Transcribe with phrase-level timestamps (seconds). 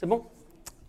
[0.00, 0.24] C'est bon?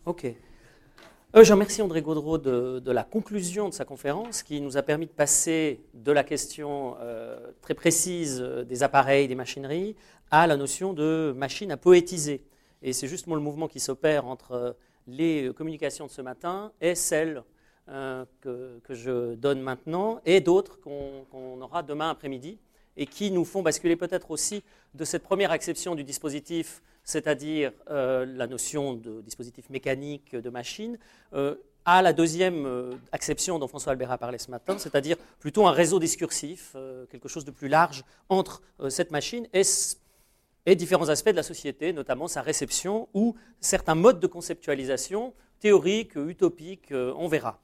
[0.06, 0.24] Ok.
[0.24, 5.06] Euh, je remercie André Gaudreau de, la conclusion de sa conférence qui nous a permis
[5.06, 9.98] de passer de la question euh, très précise des appareils, des machineries,
[10.30, 12.46] à la notion de machine à poétiser.
[12.82, 14.78] Et c'est justement le mouvement qui s'opère entre
[15.08, 17.44] les communications de ce matin et celles
[17.90, 22.60] euh, que, je donne maintenant et d'autres qu'on aura demain après-midi
[22.96, 28.26] et qui nous font basculer peut-être aussi de cette première acception du dispositif, c'est-à-dire euh,
[28.26, 30.98] la notion de dispositif mécanique, de machine,
[31.34, 32.68] euh, à la deuxième
[33.12, 36.76] acception dont François Albert a parlé ce matin, c'est-à-dire plutôt un réseau discursif,
[37.10, 42.28] quelque chose de plus large entre cette machine et, différents aspects de la société, notamment
[42.28, 47.60] sa réception ou certains modes de conceptualisation théoriques, utopiques, on verra.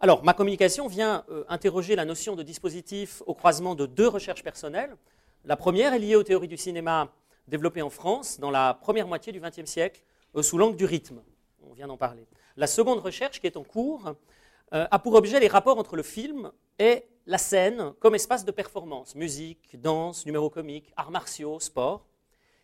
[0.00, 4.44] Alors, ma communication vient euh, interroger la notion de dispositif au croisement de deux recherches
[4.44, 4.94] personnelles.
[5.44, 7.12] La première est liée aux théories du cinéma
[7.48, 10.02] développées en France dans la première moitié du XXe siècle,
[10.36, 11.20] euh, sous l'angle du rythme.
[11.62, 12.26] On vient d'en parler.
[12.56, 14.14] La seconde recherche, qui est en cours,
[14.74, 18.50] euh, a pour objet les rapports entre le film et la scène comme espace de
[18.50, 22.06] performance, musique, danse, numéro comique, arts martiaux, sport.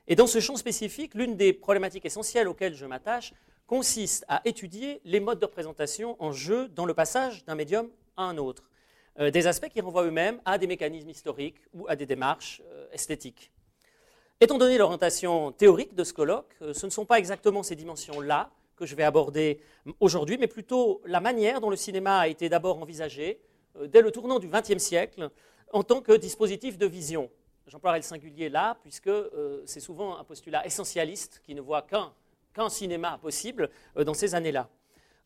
[0.07, 3.33] Et dans ce champ spécifique, l'une des problématiques essentielles auxquelles je m'attache
[3.67, 8.25] consiste à étudier les modes de représentation en jeu dans le passage d'un médium à
[8.25, 8.71] un autre.
[9.19, 12.61] Euh, des aspects qui renvoient eux-mêmes à des mécanismes historiques ou à des démarches
[12.93, 13.54] esthétiques.
[14.41, 18.51] Étant donné l'orientation théorique de ce colloque, euh, ce ne sont pas exactement ces dimensions-là
[18.77, 19.61] que je vais aborder
[20.01, 23.41] aujourd'hui, mais plutôt la manière dont le cinéma a été d'abord envisagé
[23.87, 25.31] dès le tournant du XXe siècle
[25.73, 27.31] en tant que dispositif de vision.
[27.69, 29.11] J'emploierai le singulier là, puisque
[29.65, 32.13] c'est souvent un postulat essentialiste qui ne voit qu'un
[32.69, 34.69] cinéma possible euh, dans ces années-là.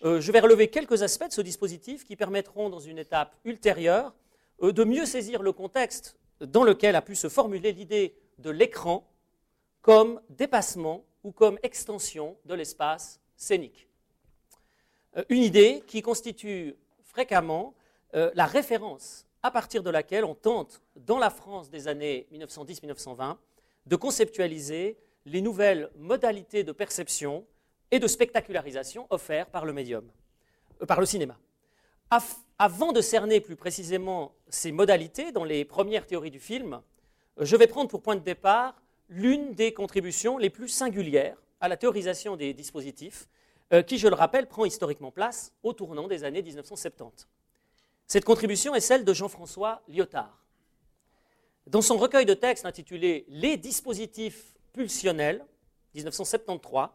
[0.05, 4.15] Euh, je vais relever quelques aspects de ce dispositif qui permettront, dans une étape ultérieure,
[4.62, 9.09] euh, de mieux saisir le contexte dans lequel a pu se formuler l'idée de l'écran
[9.82, 13.88] comme dépassement ou comme extension de l'espace scénique.
[15.28, 17.75] Une idée qui constitue fréquemment
[18.12, 23.37] la référence à partir de laquelle on tente, dans la France des années 1910-1920,
[23.87, 27.47] de conceptualiser les nouvelles modalités de perception
[27.91, 30.05] et de spectacularisation offertes par le médium,
[30.82, 31.38] euh, par le cinéma.
[32.59, 36.78] avant de cerner plus précisément ces modalités dans les premières théories du film, euh,
[37.41, 41.76] je vais prendre pour point de départ l'une des contributions les plus singulières à la
[41.76, 43.28] théorisation des dispositifs,
[43.72, 47.28] euh, qui, je le rappelle, prend historiquement place au tournant des années 1970.
[48.06, 50.44] Cette contribution est celle de Jean-François Lyotard.
[51.66, 55.44] Dans son recueil de textes intitulé Les dispositifs pulsionnel,
[55.94, 56.88] 1973,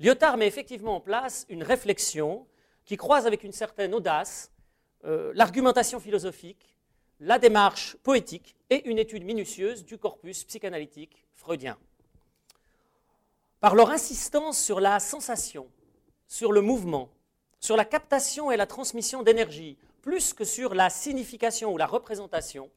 [0.00, 2.46] Lyotard met effectivement en place une réflexion
[2.84, 4.50] qui croise avec une certaine audace
[5.04, 6.77] euh, l'argumentation philosophique,
[7.20, 11.76] la démarche poétique et une étude minutieuse du corpus psychanalytique freudien.
[13.60, 15.66] Par leur insistance sur la sensation,
[16.28, 17.10] sur le mouvement,
[17.58, 22.70] sur la captation et la transmission d'énergie, plus que sur la signification ou la représentation,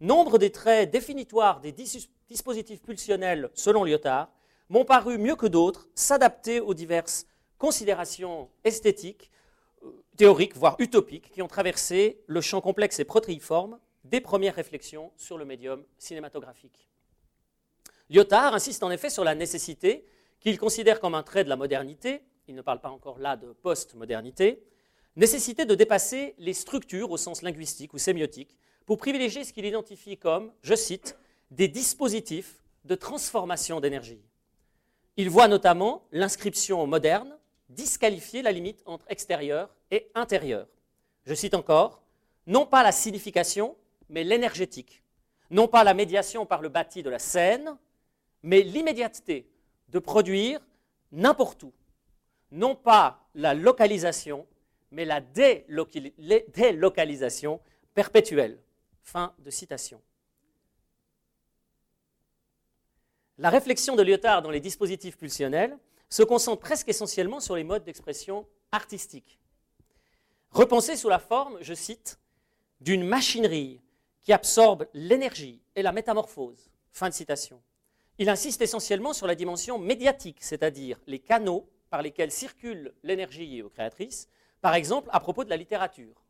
[0.00, 4.30] nombre des traits définitoires des dispositifs pulsionnels, selon Lyotard,
[4.68, 7.26] m'ont paru mieux que d'autres s'adapter aux diverses
[7.56, 9.30] considérations esthétiques,
[10.16, 15.38] théoriques, voire utopiques, qui ont traversé le champ complexe et protéiforme des premières réflexions sur
[15.38, 16.88] le médium cinématographique.
[18.08, 20.06] Lyotard insiste en effet sur la nécessité,
[20.40, 23.52] qu'il considère comme un trait de la modernité, il ne parle pas encore là de
[23.52, 24.62] post-modernité,
[25.16, 30.16] nécessité de dépasser les structures au sens linguistique ou sémiotique pour privilégier ce qu'il identifie
[30.16, 31.18] comme, je cite,
[31.50, 34.22] des dispositifs de transformation d'énergie.
[35.16, 37.35] Il voit notamment l'inscription moderne
[37.68, 40.68] disqualifier la limite entre extérieur et intérieur.
[41.24, 42.02] Je cite encore,
[42.46, 43.76] non pas la signification,
[44.08, 45.02] mais l'énergétique,
[45.50, 47.76] non pas la médiation par le bâti de la scène,
[48.42, 49.50] mais l'immédiateté
[49.88, 50.60] de produire
[51.12, 51.72] n'importe où,
[52.50, 54.46] non pas la localisation,
[54.90, 57.60] mais la délocalisation
[57.94, 58.58] perpétuelle.
[59.02, 60.00] Fin de citation.
[63.38, 65.78] La réflexion de Lyotard dans les dispositifs pulsionnels
[66.08, 69.38] se concentre presque essentiellement sur les modes d'expression artistiques.
[70.50, 72.18] Repensés sous la forme, je cite,
[72.80, 73.80] d'une machinerie
[74.22, 76.70] qui absorbe l'énergie et la métamorphose.
[76.90, 77.62] Fin de citation.
[78.18, 84.28] Il insiste essentiellement sur la dimension médiatique, c'est-à-dire les canaux par lesquels circule l'énergie créatrice,
[84.60, 86.24] par exemple à propos de la littérature.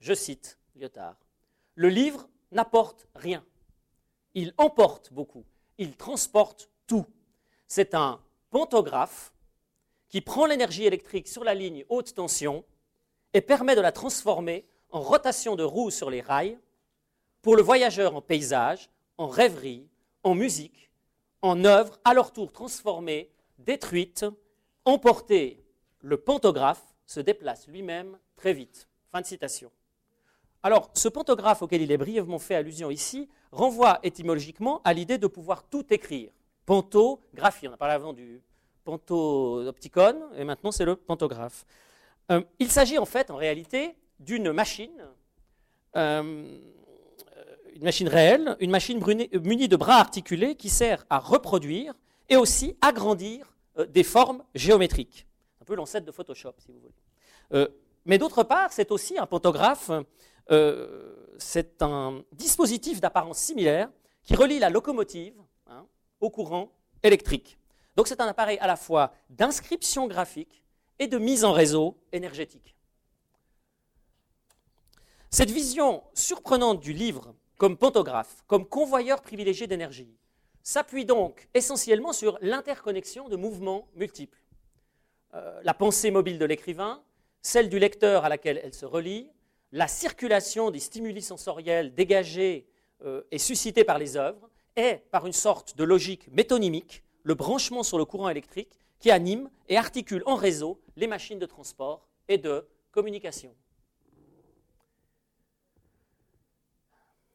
[0.00, 1.16] Je cite Lyotard.
[1.74, 3.44] Le livre n'apporte rien.
[4.34, 5.44] Il emporte beaucoup.
[5.78, 7.06] Il transporte tout.
[7.66, 8.20] C'est un
[8.54, 9.32] pantographe
[10.08, 12.64] qui prend l'énergie électrique sur la ligne haute tension
[13.32, 16.56] et permet de la transformer en rotation de roues sur les rails
[17.42, 19.88] pour le voyageur en paysage, en rêverie,
[20.22, 20.92] en musique,
[21.42, 23.28] en œuvre à leur tour transformée,
[23.58, 24.24] détruite,
[24.84, 25.60] emporter
[25.98, 28.86] le pantographe se déplace lui-même très vite.
[29.10, 29.72] Fin de citation.
[30.62, 35.26] Alors, ce pantographe auquel il est brièvement fait allusion ici renvoie étymologiquement à l'idée de
[35.26, 36.30] pouvoir tout écrire.
[36.66, 38.42] Pantographie, on a parlé avant du
[38.84, 41.66] pantoopticon, et maintenant c'est le pantographe.
[42.30, 45.04] Euh, il s'agit en fait, en réalité, d'une machine,
[45.96, 46.58] euh,
[47.74, 49.02] une machine réelle, une machine
[49.42, 51.94] munie de bras articulés qui sert à reproduire
[52.28, 55.26] et aussi agrandir euh, des formes géométriques.
[55.60, 57.68] Un peu l'ancêtre de Photoshop, si vous voulez.
[58.04, 59.90] mais d'autre part, c'est aussi un pantographe,
[61.38, 63.88] c'est un dispositif d'apparence similaire
[64.22, 65.34] qui relie la locomotive
[66.20, 66.72] au courant
[67.02, 67.58] électrique.
[67.96, 70.62] Donc c'est un appareil à la fois d'inscription graphique
[70.98, 72.76] et de mise en réseau énergétique.
[75.30, 80.16] Cette vision surprenante du livre comme pantographe, comme convoyeur privilégié d'énergie,
[80.62, 84.38] s'appuie donc essentiellement sur l'interconnexion de mouvements multiples.
[85.34, 87.02] Euh, la pensée mobile de l'écrivain,
[87.42, 89.30] celle du lecteur à laquelle elle se relie,
[89.72, 92.68] la circulation des stimuli sensoriels dégagés
[93.04, 97.82] euh, et suscités par les œuvres, est, par une sorte de logique métonymique, le branchement
[97.82, 102.38] sur le courant électrique qui anime et articule en réseau les machines de transport et
[102.38, 103.54] de communication.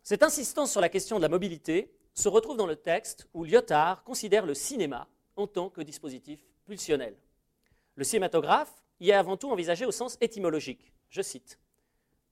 [0.03, 4.03] Cette insistance sur la question de la mobilité se retrouve dans le texte où Lyotard
[4.03, 7.15] considère le cinéma en tant que dispositif pulsionnel.
[7.95, 10.91] Le cinématographe y est avant tout envisagé au sens étymologique.
[11.09, 11.59] Je cite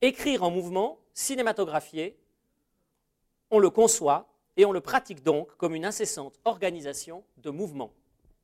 [0.01, 2.18] Écrire en mouvement, cinématographier,
[3.50, 4.27] on le conçoit
[4.57, 7.94] et on le pratique donc comme une incessante organisation de mouvement.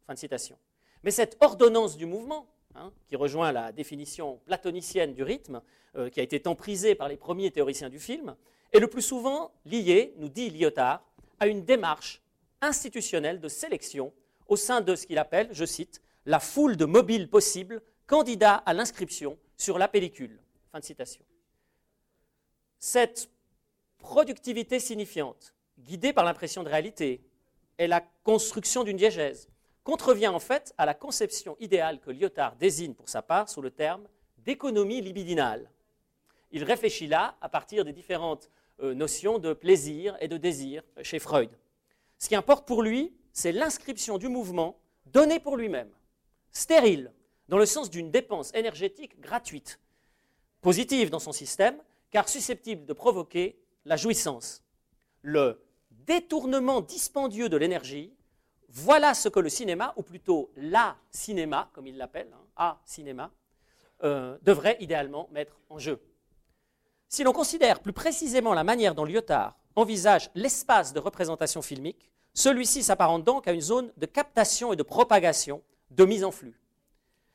[0.07, 0.57] Fin de citation.
[1.03, 5.61] Mais cette ordonnance du mouvement, hein, qui rejoint la définition platonicienne du rythme,
[5.95, 8.35] euh, qui a été emprisée par les premiers théoriciens du film,
[8.71, 11.03] est le plus souvent liée, nous dit Lyotard,
[11.39, 12.21] à une démarche
[12.61, 14.13] institutionnelle de sélection
[14.47, 18.73] au sein de ce qu'il appelle, je cite, la foule de mobiles possibles candidats à
[18.73, 20.39] l'inscription sur la pellicule.
[22.79, 23.29] Cette
[23.99, 27.21] productivité signifiante guidée par l'impression de réalité
[27.77, 29.49] et la construction d'une diégèse,
[29.83, 33.71] contrevient en fait à la conception idéale que Lyotard désigne pour sa part sous le
[33.71, 35.69] terme d'économie libidinale.
[36.51, 38.49] Il réfléchit là à partir des différentes
[38.81, 41.49] euh, notions de plaisir et de désir chez Freud.
[42.17, 45.89] Ce qui importe pour lui, c'est l'inscription du mouvement donné pour lui-même,
[46.51, 47.11] stérile,
[47.49, 49.79] dans le sens d'une dépense énergétique gratuite,
[50.61, 51.77] positive dans son système,
[52.11, 54.63] car susceptible de provoquer la jouissance.
[55.21, 55.62] Le
[56.05, 58.13] détournement dispendieux de l'énergie,
[58.69, 63.31] voilà ce que le cinéma, ou plutôt la cinéma, comme il l'appelle, hein, a cinéma,
[64.03, 66.01] euh, devrait idéalement mettre en jeu.
[67.07, 72.81] Si l'on considère plus précisément la manière dont Lyotard envisage l'espace de représentation filmique, celui-ci
[72.81, 75.61] s'apparente donc à une zone de captation et de propagation,
[75.91, 76.59] de mise en flux.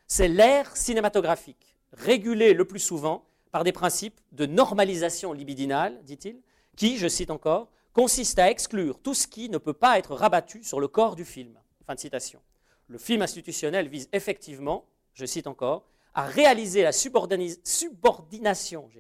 [0.08, 6.40] C'est l'ère cinématographique, régulée le plus souvent par des principes de normalisation libidinale, dit-il,
[6.76, 10.62] qui, je cite encore, consiste à exclure tout ce qui ne peut pas être rabattu
[10.62, 11.58] sur le corps du film.
[11.87, 12.40] Fin de citation.
[12.87, 18.90] Le film institutionnel vise effectivement, je cite encore, à réaliser la subordination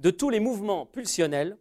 [0.00, 1.58] de tous les mouvements pulsionnels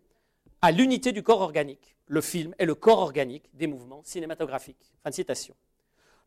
[0.61, 1.95] à l'unité du corps organique.
[2.07, 4.91] Le film est le corps organique des mouvements cinématographiques.
[5.03, 5.55] Fin de citation.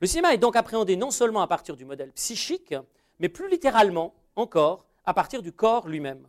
[0.00, 2.74] Le cinéma est donc appréhendé non seulement à partir du modèle psychique,
[3.18, 6.26] mais plus littéralement encore à partir du corps lui-même.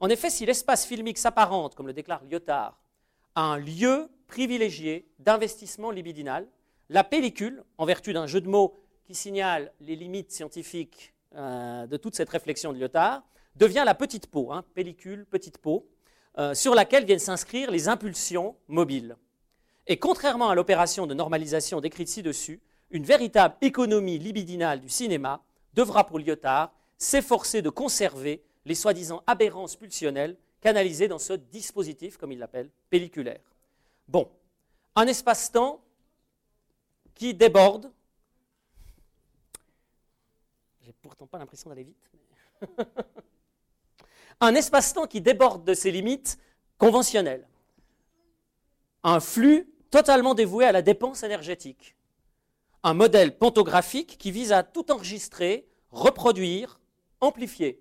[0.00, 2.78] En effet, si l'espace filmique s'apparente, comme le déclare Lyotard,
[3.36, 6.46] un lieu privilégié d'investissement libidinal.
[6.88, 11.96] La pellicule, en vertu d'un jeu de mots qui signale les limites scientifiques euh, de
[11.96, 13.22] toute cette réflexion de Lyotard,
[13.56, 15.88] devient la petite peau, hein, pellicule, petite peau,
[16.38, 19.16] euh, sur laquelle viennent s'inscrire les impulsions mobiles.
[19.86, 25.42] Et contrairement à l'opération de normalisation décrite ci-dessus, une véritable économie libidinale du cinéma
[25.74, 32.32] devra pour Lyotard s'efforcer de conserver les soi-disant aberrances pulsionnelles canalisé dans ce dispositif, comme
[32.32, 33.40] il l'appelle, pelliculaire.
[34.06, 34.28] Bon,
[34.96, 35.80] un espace-temps
[37.14, 37.90] qui déborde.
[40.82, 42.10] J'ai pourtant pas l'impression d'aller vite.
[44.40, 46.38] un espace-temps qui déborde de ses limites
[46.78, 47.46] conventionnelles.
[49.04, 51.96] Un flux totalement dévoué à la dépense énergétique.
[52.82, 56.80] Un modèle pantographique qui vise à tout enregistrer, reproduire,
[57.20, 57.80] amplifier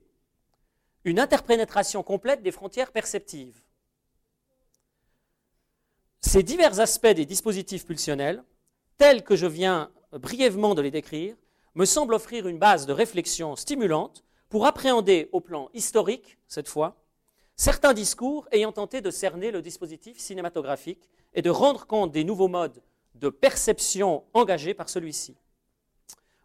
[1.08, 3.62] une interpénétration complète des frontières perceptives.
[6.20, 8.44] Ces divers aspects des dispositifs pulsionnels,
[8.98, 11.36] tels que je viens brièvement de les décrire,
[11.76, 16.98] me semblent offrir une base de réflexion stimulante pour appréhender au plan historique, cette fois,
[17.56, 22.50] certains discours ayant tenté de cerner le dispositif cinématographique et de rendre compte des nouveaux
[22.50, 22.84] modes
[23.16, 25.38] de perception engagés par celui-ci.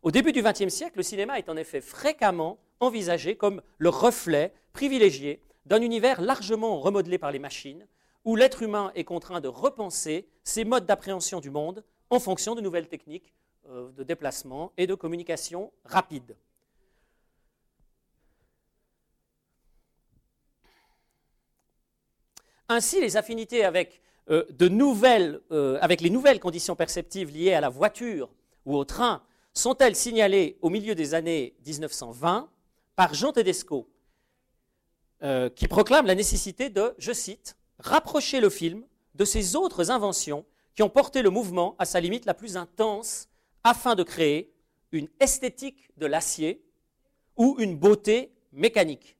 [0.03, 4.53] Au début du XXe siècle, le cinéma est en effet fréquemment envisagé comme le reflet
[4.73, 7.87] privilégié d'un univers largement remodelé par les machines,
[8.25, 12.61] où l'être humain est contraint de repenser ses modes d'appréhension du monde en fonction de
[12.61, 13.33] nouvelles techniques
[13.69, 16.37] euh, de déplacement et de communication rapide.
[22.69, 28.31] Ainsi, les affinités avec, euh, euh, avec les nouvelles conditions perceptives liées à la voiture
[28.65, 29.23] ou au train
[29.53, 32.49] sont-elles signalées au milieu des années 1920
[32.97, 33.89] par Jean Tedesco,
[35.23, 38.85] euh, qui proclame la nécessité de, je cite, rapprocher le film
[39.15, 40.45] de ces autres inventions
[40.75, 43.29] qui ont porté le mouvement à sa limite la plus intense
[43.65, 44.53] afin de créer
[44.91, 46.65] une esthétique de l'acier
[47.37, 49.17] ou une beauté mécanique.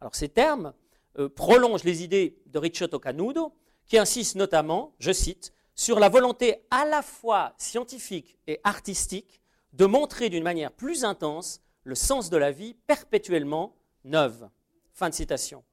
[0.00, 0.74] Alors ces termes
[1.18, 3.54] euh, prolongent les idées de Ricciotto Canudo,
[3.86, 9.40] qui insiste notamment, je cite, sur la volonté à la fois scientifique et artistique
[9.72, 13.74] de montrer d'une manière plus intense le sens de la vie perpétuellement
[14.04, 14.48] neuve.
[14.92, 15.64] Fin de citation.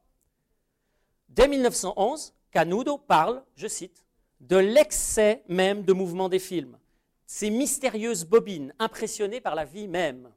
[1.28, 4.06] Dès 1911, Canudo parle, je cite,
[4.40, 6.78] de l'excès même de mouvement des films,
[7.26, 10.32] ces mystérieuses bobines impressionnées par la vie même.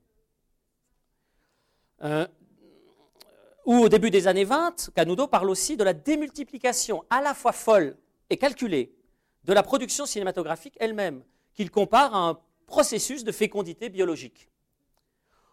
[2.02, 2.26] Euh,
[3.64, 7.52] ou au début des années 20, Canudo parle aussi de la démultiplication à la fois
[7.52, 7.96] folle
[8.28, 8.92] et calculée
[9.44, 11.22] de la production cinématographique elle-même,
[11.54, 14.48] qu'il compare à un processus de fécondité biologique.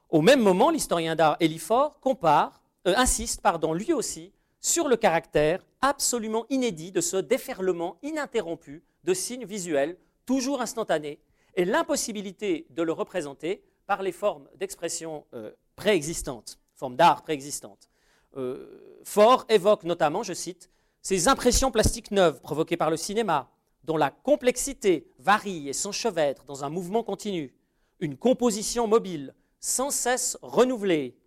[0.09, 5.63] Au même moment, l'historien d'art Elifort compare, euh, insiste pardon, lui aussi sur le caractère
[5.81, 11.19] absolument inédit de ce déferlement ininterrompu de signes visuels, toujours instantanés,
[11.55, 17.89] et l'impossibilité de le représenter par les formes d'expression euh, préexistantes, formes d'art préexistantes.
[18.35, 19.03] Euh,
[19.49, 20.69] évoque notamment, je cite,
[21.03, 23.49] ces impressions plastiques neuves provoquées par le cinéma,
[23.83, 27.53] dont la complexité varie et s'enchevêtre dans un mouvement continu,
[27.99, 31.17] une composition mobile sans cesse renouvelée,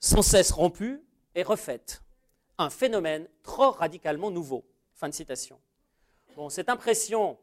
[0.00, 1.02] sans cesse rompue
[1.34, 2.02] et refaite.
[2.58, 4.64] Un phénomène trop radicalement nouveau.
[4.94, 5.58] Fin de citation.
[6.36, 7.38] Bon, cette impression,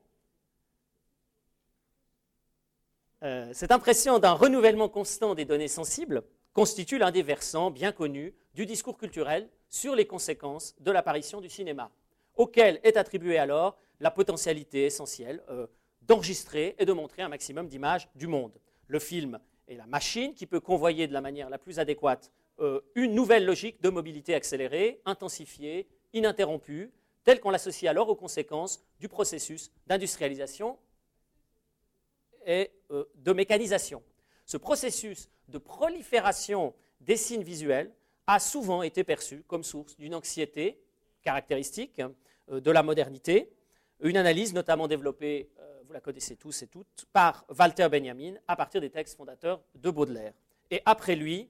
[3.23, 6.23] euh, impression d'un renouvellement constant des données sensibles
[6.53, 11.49] constitue l'un des versants bien connus du discours culturel sur les conséquences de l'apparition du
[11.49, 11.91] cinéma,
[12.35, 15.67] auquel est attribuée alors la potentialité essentielle euh,
[16.01, 18.59] d'enregistrer et de montrer un maximum d'images du monde.
[18.87, 22.81] Le film est la machine qui peut convoyer de la manière la plus adéquate euh,
[22.95, 26.91] une nouvelle logique de mobilité accélérée, intensifiée, ininterrompue,
[27.23, 30.77] telle qu'on l'associe alors aux conséquences du processus d'industrialisation
[32.45, 34.03] et euh, de mécanisation.
[34.45, 37.91] Ce processus de prolifération des signes visuels
[38.27, 40.79] a souvent été perçu comme source d'une anxiété
[41.23, 42.01] caractéristique
[42.49, 43.51] de la modernité,
[44.01, 48.55] une analyse notamment développée, euh, vous la connaissez tous et toutes, par Walter Benjamin à
[48.55, 50.31] partir des textes fondateurs de Baudelaire.
[50.69, 51.49] Et après lui,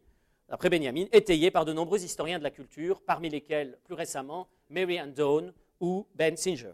[0.50, 4.98] après Benjamin, étayé par de nombreux historiens de la culture, parmi lesquels, plus récemment, Mary
[4.98, 6.74] Ann Doane ou Ben Singer.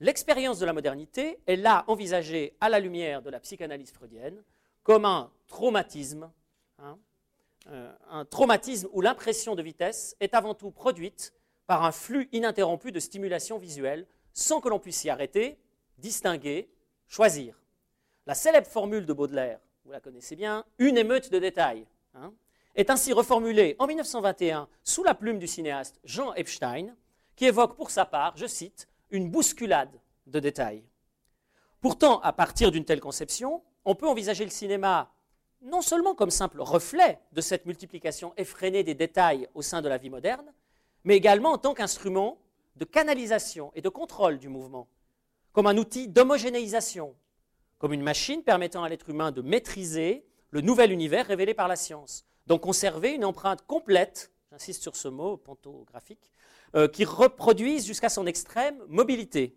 [0.00, 4.42] L'expérience de la modernité est là envisagée à la lumière de la psychanalyse freudienne
[4.82, 6.28] comme un traumatisme,
[6.80, 6.98] hein,
[7.68, 11.32] euh, un traumatisme où l'impression de vitesse est avant tout produite
[11.68, 15.56] par un flux ininterrompu de stimulation visuelle sans que l'on puisse s'y arrêter,
[15.98, 16.68] distinguer,
[17.08, 17.60] choisir.
[18.26, 22.32] La célèbre formule de Baudelaire, vous la connaissez bien, une émeute de détails, hein,
[22.74, 26.94] est ainsi reformulée en 1921 sous la plume du cinéaste Jean Epstein,
[27.36, 30.84] qui évoque pour sa part, je cite, une bousculade de détails.
[31.80, 35.12] Pourtant, à partir d'une telle conception, on peut envisager le cinéma
[35.60, 39.98] non seulement comme simple reflet de cette multiplication effrénée des détails au sein de la
[39.98, 40.52] vie moderne,
[41.04, 42.38] mais également en tant qu'instrument
[42.76, 44.88] de canalisation et de contrôle du mouvement,
[45.54, 47.14] comme un outil d'homogénéisation,
[47.78, 51.76] comme une machine permettant à l'être humain de maîtriser le nouvel univers révélé par la
[51.76, 56.32] science, donc conserver une empreinte complète, j'insiste sur ce mot pantographique,
[56.74, 59.56] euh, qui reproduise jusqu'à son extrême mobilité.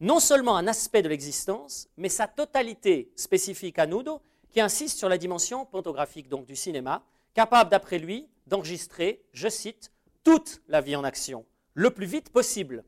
[0.00, 4.20] Non seulement un aspect de l'existence, mais sa totalité spécifique à Nudo,
[4.50, 9.90] qui insiste sur la dimension pantographique donc du cinéma, capable d'après lui d'enregistrer, je cite,
[10.24, 12.84] toute la vie en action, le plus vite possible.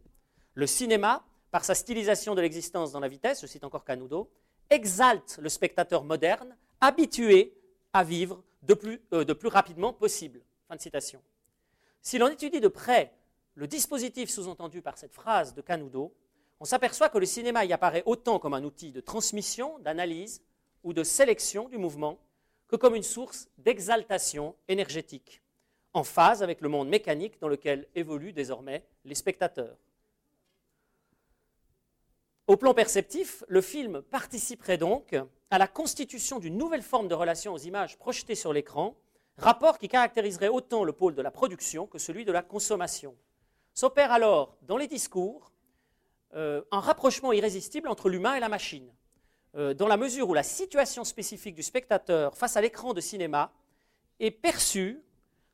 [0.52, 4.30] Le cinéma, par sa stylisation de l'existence dans la vitesse, je cite encore Canudo,
[4.70, 7.54] exalte le spectateur moderne, habitué
[7.92, 10.40] à vivre de plus, euh, plus rapidement possible.
[10.68, 11.22] Fin de citation.
[12.02, 13.12] Si l'on étudie de près
[13.54, 16.14] le dispositif sous-entendu par cette phrase de Canudo,
[16.60, 20.42] on s'aperçoit que le cinéma y apparaît autant comme un outil de transmission, d'analyse
[20.84, 22.18] ou de sélection du mouvement
[22.68, 25.42] que comme une source d'exaltation énergétique
[25.94, 29.76] en phase avec le monde mécanique dans lequel évoluent désormais les spectateurs.
[32.48, 35.14] Au plan perceptif, le film participerait donc
[35.50, 38.96] à la constitution d'une nouvelle forme de relation aux images projetées sur l'écran,
[39.36, 43.14] rapport qui caractériserait autant le pôle de la production que celui de la consommation.
[43.74, 45.52] S'opère alors dans les discours
[46.34, 48.90] euh, un rapprochement irrésistible entre l'humain et la machine,
[49.54, 53.52] euh, dans la mesure où la situation spécifique du spectateur face à l'écran de cinéma
[54.20, 55.02] est perçue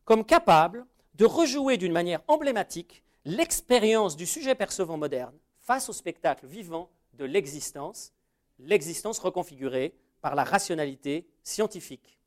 [0.05, 6.47] comme capable de rejouer d'une manière emblématique l'expérience du sujet percevant moderne face au spectacle
[6.47, 8.13] vivant de l'existence,
[8.59, 12.19] l'existence reconfigurée par la rationalité scientifique.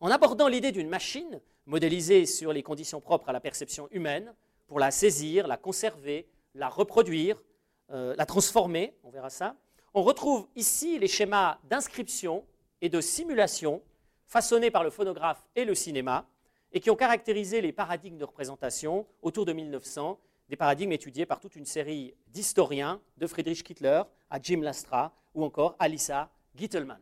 [0.00, 4.34] En abordant l'idée d'une machine modélisée sur les conditions propres à la perception humaine,
[4.66, 7.42] pour la saisir, la conserver, la reproduire,
[7.90, 9.56] euh, la transformer, on verra ça,
[9.94, 12.44] on retrouve ici les schémas d'inscription
[12.82, 13.82] et de simulation
[14.26, 16.26] façonnés par le phonographe et le cinéma,
[16.70, 21.40] et qui ont caractérisé les paradigmes de représentation autour de 1900 des paradigmes étudiés par
[21.40, 27.00] toute une série d'historiens, de Friedrich Kittler à Jim Lastra ou encore Alissa Gittelman.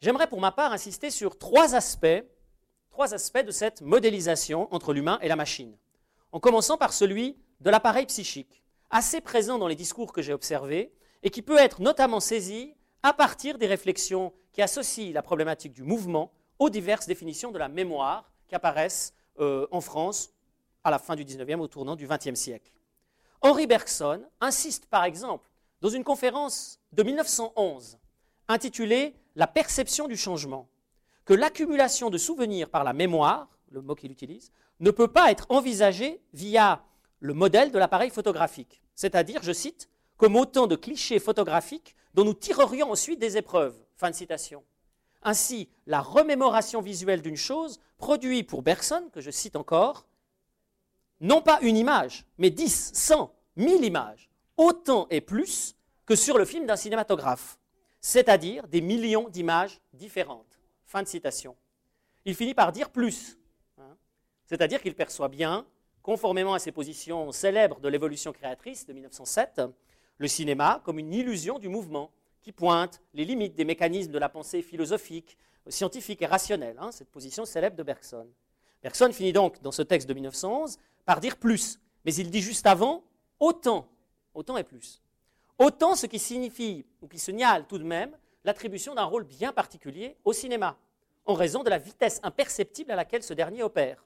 [0.00, 2.24] J'aimerais pour ma part insister sur trois aspects,
[2.98, 5.76] de cette modélisation entre l'humain et la machine,
[6.32, 10.92] en commençant par celui de l'appareil psychique, assez présent dans les discours que j'ai observés
[11.22, 15.82] et qui peut être notamment saisi à partir des réflexions qui associent la problématique du
[15.82, 20.30] mouvement aux diverses définitions de la mémoire qui apparaissent euh, en France
[20.86, 22.70] à la fin du 19e, au tournant du 20e siècle.
[23.40, 25.50] Henri Bergson insiste par exemple
[25.80, 27.98] dans une conférence de 1911
[28.46, 30.68] intitulée La perception du changement,
[31.24, 35.46] que l'accumulation de souvenirs par la mémoire, le mot qu'il utilise, ne peut pas être
[35.48, 36.84] envisagée via
[37.18, 42.32] le modèle de l'appareil photographique, c'est-à-dire, je cite, comme autant de clichés photographiques dont nous
[42.32, 43.76] tirerions ensuite des épreuves.
[43.96, 44.62] Fin de citation.
[45.24, 50.06] Ainsi, la remémoration visuelle d'une chose produit pour Bergson, que je cite encore,
[51.20, 56.44] non pas une image, mais 10, 100, 1000 images, autant et plus que sur le
[56.44, 57.58] film d'un cinématographe,
[58.00, 60.60] c'est-à-dire des millions d'images différentes.
[60.84, 61.56] Fin de citation.
[62.24, 63.38] Il finit par dire plus,
[63.78, 63.96] hein.
[64.44, 65.66] c'est-à-dire qu'il perçoit bien,
[66.02, 69.62] conformément à ses positions célèbres de l'évolution créatrice de 1907,
[70.18, 74.28] le cinéma comme une illusion du mouvement qui pointe les limites des mécanismes de la
[74.28, 75.36] pensée philosophique,
[75.68, 78.28] scientifique et rationnelle, hein, cette position célèbre de Bergson.
[78.86, 81.80] Bergson finit donc, dans ce texte de 1911, par dire plus.
[82.04, 83.02] Mais il dit juste avant
[83.40, 83.88] autant.
[84.32, 85.02] Autant et plus.
[85.58, 90.16] Autant ce qui signifie, ou qui signale tout de même, l'attribution d'un rôle bien particulier
[90.24, 90.76] au cinéma,
[91.24, 94.04] en raison de la vitesse imperceptible à laquelle ce dernier opère.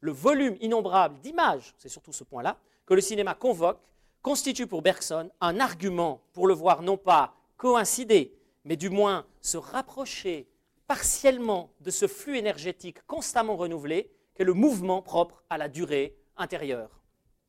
[0.00, 3.80] Le volume innombrable d'images, c'est surtout ce point-là, que le cinéma convoque,
[4.20, 8.36] constitue pour Bergson un argument pour le voir non pas coïncider,
[8.66, 10.46] mais du moins se rapprocher
[10.86, 17.02] partiellement de ce flux énergétique constamment renouvelé qu'est le mouvement propre à la durée intérieure.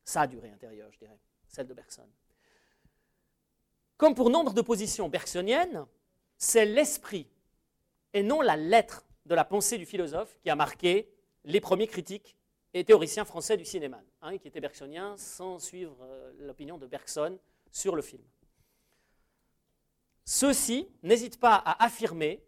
[0.04, 2.08] Sa durée intérieure, je dirais, celle de Bergson.
[3.96, 5.86] Comme pour nombre de positions bergsoniennes,
[6.36, 7.28] c'est l'esprit
[8.12, 11.08] et non la lettre de la pensée du philosophe qui a marqué
[11.44, 12.36] les premiers critiques
[12.74, 17.38] et théoriciens français du cinéma, hein, qui étaient bergsoniens sans suivre euh, l'opinion de Bergson
[17.70, 18.22] sur le film.
[20.24, 22.42] Ceux-ci n'hésitent pas à affirmer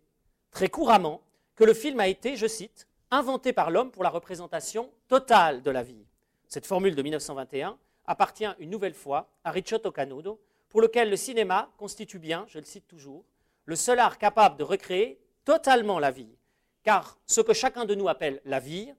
[0.50, 1.22] très couramment
[1.54, 5.70] que le film a été, je cite, inventé par l'homme pour la représentation totale de
[5.70, 6.06] la vie.
[6.48, 11.70] Cette formule de 1921 appartient une nouvelle fois à Ricciotto Canudo, pour lequel le cinéma
[11.76, 13.24] constitue bien, je le cite toujours,
[13.66, 16.34] le seul art capable de recréer totalement la vie.
[16.82, 18.92] Car ce que chacun de nous appelle la vie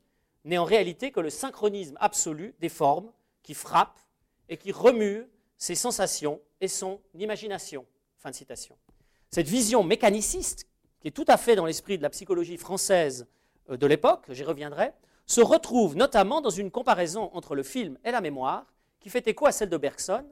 [0.45, 3.99] n'est en réalité que le synchronisme absolu des formes qui frappent
[4.47, 7.86] et qui remuent ses sensations et son imagination.
[8.17, 8.78] Fin de citation.
[9.32, 10.67] Cette vision mécaniciste,
[10.99, 13.28] qui est tout à fait dans l'esprit de la psychologie française
[13.69, 14.93] de l'époque, j'y reviendrai,
[15.26, 18.65] se retrouve notamment dans une comparaison entre le film et la mémoire,
[18.99, 20.26] qui fait écho à celle de Bergson,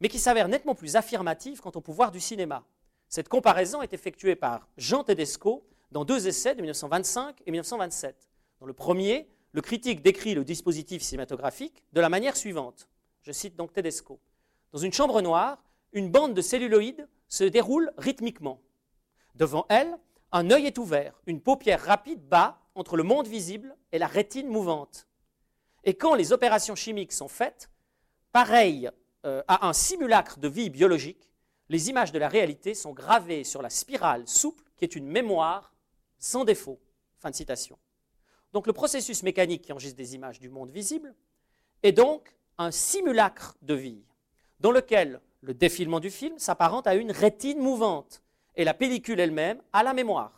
[0.00, 2.64] mais qui s'avère nettement plus affirmative quant au pouvoir du cinéma.
[3.08, 8.28] Cette comparaison est effectuée par Jean Tedesco dans deux essais de 1925 et 1927.
[8.60, 12.88] Dans le premier, le critique décrit le dispositif cinématographique de la manière suivante.
[13.22, 14.20] Je cite donc Tedesco.
[14.72, 18.60] Dans une chambre noire, une bande de celluloïdes se déroule rythmiquement.
[19.34, 19.96] Devant elle,
[20.32, 24.48] un œil est ouvert, une paupière rapide bat entre le monde visible et la rétine
[24.48, 25.06] mouvante.
[25.84, 27.70] Et quand les opérations chimiques sont faites,
[28.32, 28.90] pareil
[29.24, 31.30] euh, à un simulacre de vie biologique,
[31.68, 35.74] les images de la réalité sont gravées sur la spirale souple qui est une mémoire
[36.18, 36.80] sans défaut.
[37.18, 37.78] Fin de citation.
[38.52, 41.14] Donc le processus mécanique qui enregistre des images du monde visible
[41.82, 44.04] est donc un simulacre de vie,
[44.60, 48.22] dans lequel le défilement du film s'apparente à une rétine mouvante
[48.56, 50.37] et la pellicule elle-même à la mémoire,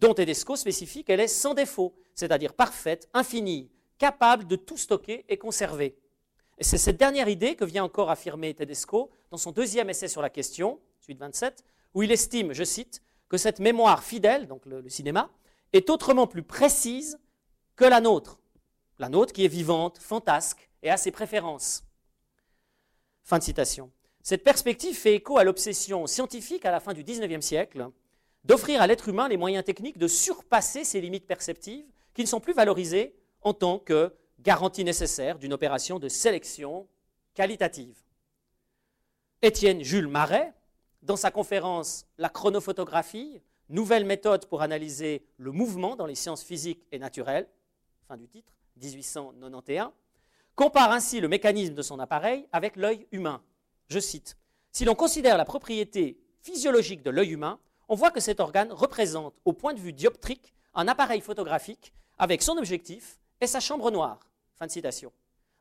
[0.00, 5.38] dont Tedesco spécifie qu'elle est sans défaut, c'est-à-dire parfaite, infinie, capable de tout stocker et
[5.38, 5.96] conserver.
[6.58, 10.22] Et c'est cette dernière idée que vient encore affirmer Tedesco dans son deuxième essai sur
[10.22, 14.80] la question, suite 27, où il estime, je cite, que cette mémoire fidèle, donc le,
[14.80, 15.30] le cinéma,
[15.72, 17.18] est autrement plus précise
[17.74, 18.40] que la nôtre.
[18.98, 21.84] La nôtre qui est vivante, fantasque et a ses préférences.
[23.22, 23.90] Fin de citation.
[24.22, 27.90] Cette perspective fait écho à l'obsession scientifique à la fin du XIXe siècle
[28.46, 32.40] d'offrir à l'être humain les moyens techniques de surpasser ses limites perceptives qui ne sont
[32.40, 36.86] plus valorisées en tant que garantie nécessaire d'une opération de sélection
[37.34, 37.96] qualitative.
[39.42, 40.54] Étienne Jules Marais,
[41.02, 46.86] dans sa conférence La chronophotographie, nouvelle méthode pour analyser le mouvement dans les sciences physiques
[46.92, 47.48] et naturelles,
[48.06, 49.90] fin du titre, 1891,
[50.54, 53.42] compare ainsi le mécanisme de son appareil avec l'œil humain.
[53.88, 54.36] Je cite,
[54.70, 59.34] Si l'on considère la propriété physiologique de l'œil humain, on voit que cet organe représente,
[59.44, 64.20] au point de vue dioptrique, un appareil photographique avec son objectif et sa chambre noire.
[64.54, 64.66] Fin.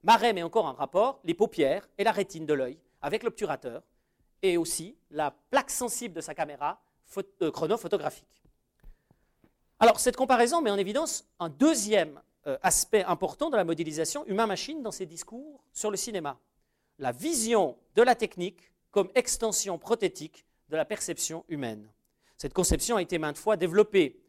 [0.03, 3.83] Marais met encore en rapport les paupières et la rétine de l'œil avec l'obturateur
[4.41, 6.81] et aussi la plaque sensible de sa caméra
[7.41, 8.43] euh, chronophotographique.
[9.79, 14.81] Alors, cette comparaison met en évidence un deuxième euh, aspect important de la modélisation humain-machine
[14.81, 16.39] dans ses discours sur le cinéma
[16.99, 21.89] la vision de la technique comme extension prothétique de la perception humaine.
[22.37, 24.19] Cette conception a été maintes fois développée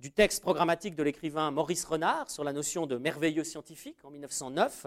[0.00, 4.86] du texte programmatique de l'écrivain Maurice Renard sur la notion de merveilleux scientifique en 1909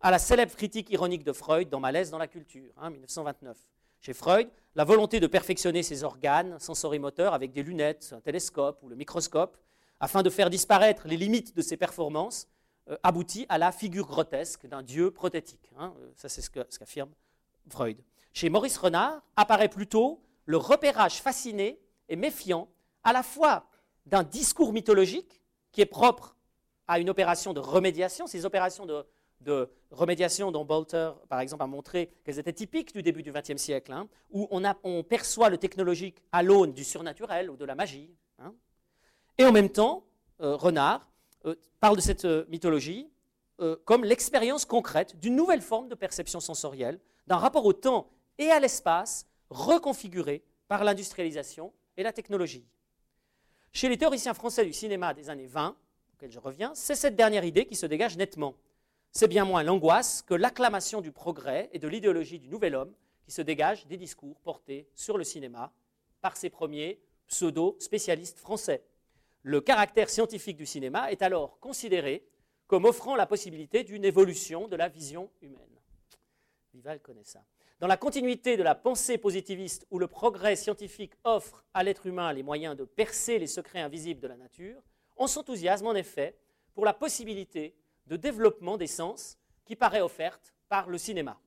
[0.00, 3.56] à la célèbre critique ironique de Freud dans Malaise dans la culture, hein, 1929.
[4.00, 8.88] Chez Freud, la volonté de perfectionner ses organes sensorimoteurs avec des lunettes, un télescope ou
[8.88, 9.56] le microscope,
[10.00, 12.48] afin de faire disparaître les limites de ses performances,
[12.88, 15.70] euh, aboutit à la figure grotesque d'un dieu prothétique.
[15.78, 15.94] Hein.
[16.00, 17.10] Euh, ça, c'est ce qu'affirme
[17.68, 18.02] Freud.
[18.32, 21.78] Chez Maurice Renard apparaît plutôt le repérage fasciné
[22.16, 22.68] méfiant
[23.04, 23.66] à la fois
[24.06, 25.40] d'un discours mythologique
[25.72, 26.36] qui est propre
[26.88, 29.06] à une opération de remédiation, ces opérations de,
[29.90, 33.92] remédiation dont Bolter, par exemple, a montré qu'elles étaient typiques du début du XXe siècle,
[33.92, 38.10] hein, où on, perçoit le technologique à l'aune du surnaturel ou de la magie.
[38.38, 38.52] Hein.
[39.38, 40.04] Et en même temps,
[40.40, 41.08] euh, Renard
[41.46, 43.08] euh, parle de cette euh, mythologie
[43.84, 48.58] comme l'expérience concrète d'une nouvelle forme de perception sensorielle, d'un rapport au temps et à
[48.58, 51.70] l'espace reconfiguré par l'industrialisation
[52.00, 52.64] et la technologie.
[53.72, 55.76] Chez les théoriciens français du cinéma des années 20,
[56.14, 58.54] auxquels je reviens, c'est cette dernière idée qui se dégage nettement.
[59.12, 63.32] C'est bien moins l'angoisse que l'acclamation du progrès et de l'idéologie du nouvel homme qui
[63.32, 65.72] se dégage des discours portés sur le cinéma
[66.22, 68.82] par ces premiers pseudo-spécialistes français.
[69.42, 72.24] Le caractère scientifique du cinéma est alors considéré
[72.66, 75.80] comme offrant la possibilité d'une évolution de la vision humaine.
[76.72, 77.44] Vival connaît ça.
[77.80, 82.30] Dans la continuité de la pensée positiviste où le progrès scientifique offre à l'être humain
[82.34, 84.82] les moyens de percer les secrets invisibles de la nature,
[85.16, 86.36] on s'enthousiasme en effet
[86.74, 87.74] pour la possibilité
[88.06, 91.40] de développement des sens qui paraît offerte par le cinéma.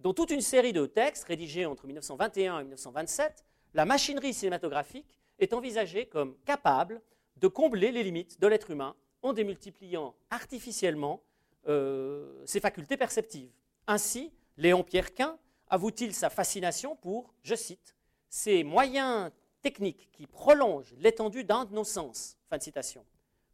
[0.00, 5.52] Dans toute une série de textes rédigés entre 1921 et 1927, la machinerie cinématographique est
[5.52, 7.00] envisagée comme capable
[7.36, 11.22] de combler les limites de l'être humain en démultipliant artificiellement
[11.68, 13.52] euh, ses facultés perceptives.
[13.86, 15.38] Ainsi, Léon Pierrequin
[15.74, 17.96] avoue-t-il sa fascination pour, je cite,
[18.28, 22.36] ces moyens techniques qui prolongent l'étendue d'un de nos sens.
[22.48, 23.04] Fin de citation.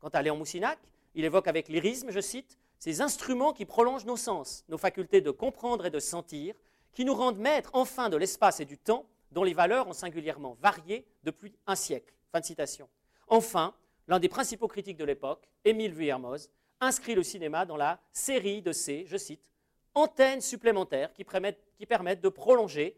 [0.01, 0.79] Quant à Léon Moussinac,
[1.15, 5.31] il évoque avec lyrisme, je cite, ces instruments qui prolongent nos sens, nos facultés de
[5.31, 6.55] comprendre et de sentir,
[6.93, 10.57] qui nous rendent maîtres enfin de l'espace et du temps, dont les valeurs ont singulièrement
[10.61, 12.13] varié depuis un siècle.
[12.33, 12.89] Fin de citation.
[13.29, 13.75] Enfin,
[14.09, 18.73] l'un des principaux critiques de l'époque, Émile Vuillermoz, inscrit le cinéma dans la série de
[18.73, 19.51] ces, je cite,
[19.95, 22.95] antennes supplémentaires qui permettent, qui permettent de prolonger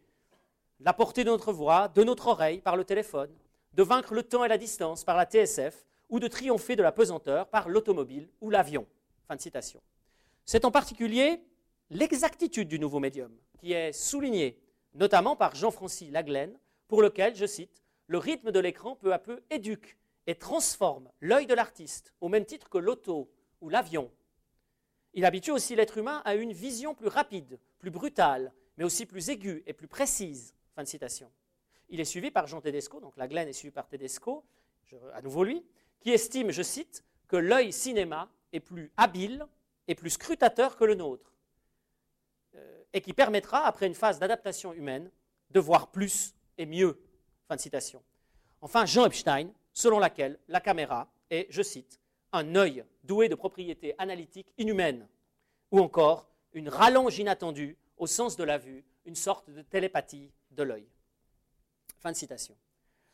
[0.80, 3.30] la portée de notre voix, de notre oreille par le téléphone,
[3.74, 6.90] de vaincre le temps et la distance par la TSF ou de triompher de la
[6.90, 8.84] pesanteur par l'automobile ou l'avion.
[9.28, 9.80] Fin de citation.
[10.44, 11.44] C'est en particulier
[11.90, 14.58] l'exactitude du nouveau médium qui est soulignée
[14.94, 19.44] notamment par Jean-Francis Laglaine, pour lequel, je cite, le rythme de l'écran peu à peu
[19.50, 24.10] éduque et transforme l'œil de l'artiste au même titre que l'auto ou l'avion
[25.14, 29.28] il habitue aussi l'être humain à une vision plus rapide, plus brutale, mais aussi plus
[29.28, 30.54] aiguë et plus précise.
[30.74, 31.30] Fin de citation.
[31.88, 34.44] Il est suivi par Jean Tedesco, donc la Glen est suivie par Tedesco,
[35.12, 35.64] à nouveau lui,
[36.00, 39.46] qui estime, je cite, que l'œil cinéma est plus habile
[39.88, 41.32] et plus scrutateur que le nôtre,
[42.54, 45.10] euh, et qui permettra, après une phase d'adaptation humaine,
[45.50, 46.98] de voir plus et mieux.
[47.48, 48.02] Fin de citation.
[48.60, 52.00] Enfin, Jean Epstein, selon laquelle la caméra est, je cite,
[52.32, 55.06] un œil doué de propriétés analytiques inhumaines,
[55.70, 60.64] ou encore une rallonge inattendue au sens de la vue, une sorte de télépathie de
[60.64, 60.88] l'œil.
[62.00, 62.56] Fin de citation.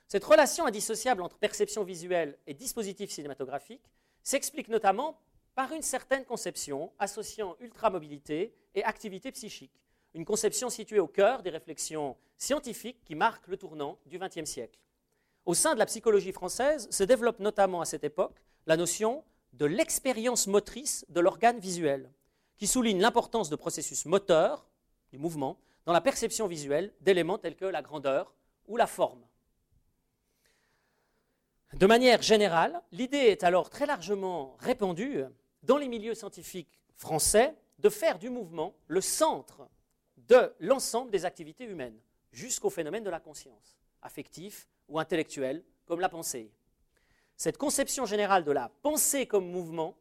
[0.07, 3.85] Cette relation indissociable entre perception visuelle et dispositif cinématographique
[4.23, 5.21] s'explique notamment
[5.55, 9.79] par une certaine conception associant ultramobilité et activité psychique,
[10.15, 14.81] une conception située au cœur des réflexions scientifiques qui marquent le tournant du XXe siècle.
[15.45, 19.23] Au sein de la psychologie française se développe notamment à cette époque la notion
[19.53, 22.11] de l'expérience motrice de l'organe visuel,
[22.57, 24.68] qui souligne l'importance de processus moteurs,
[25.11, 28.35] du mouvement, dans la perception visuelle d'éléments tels que la grandeur
[28.67, 29.25] ou la forme.
[31.75, 35.25] De manière générale, l'idée est alors très largement répandue
[35.63, 39.69] dans les milieux scientifiques français de faire du mouvement le centre
[40.17, 41.99] de l'ensemble des activités humaines,
[42.33, 46.51] jusqu'au phénomène de la conscience, affectif ou intellectuel, comme la pensée.
[47.37, 49.97] Cette conception générale de la pensée comme mouvement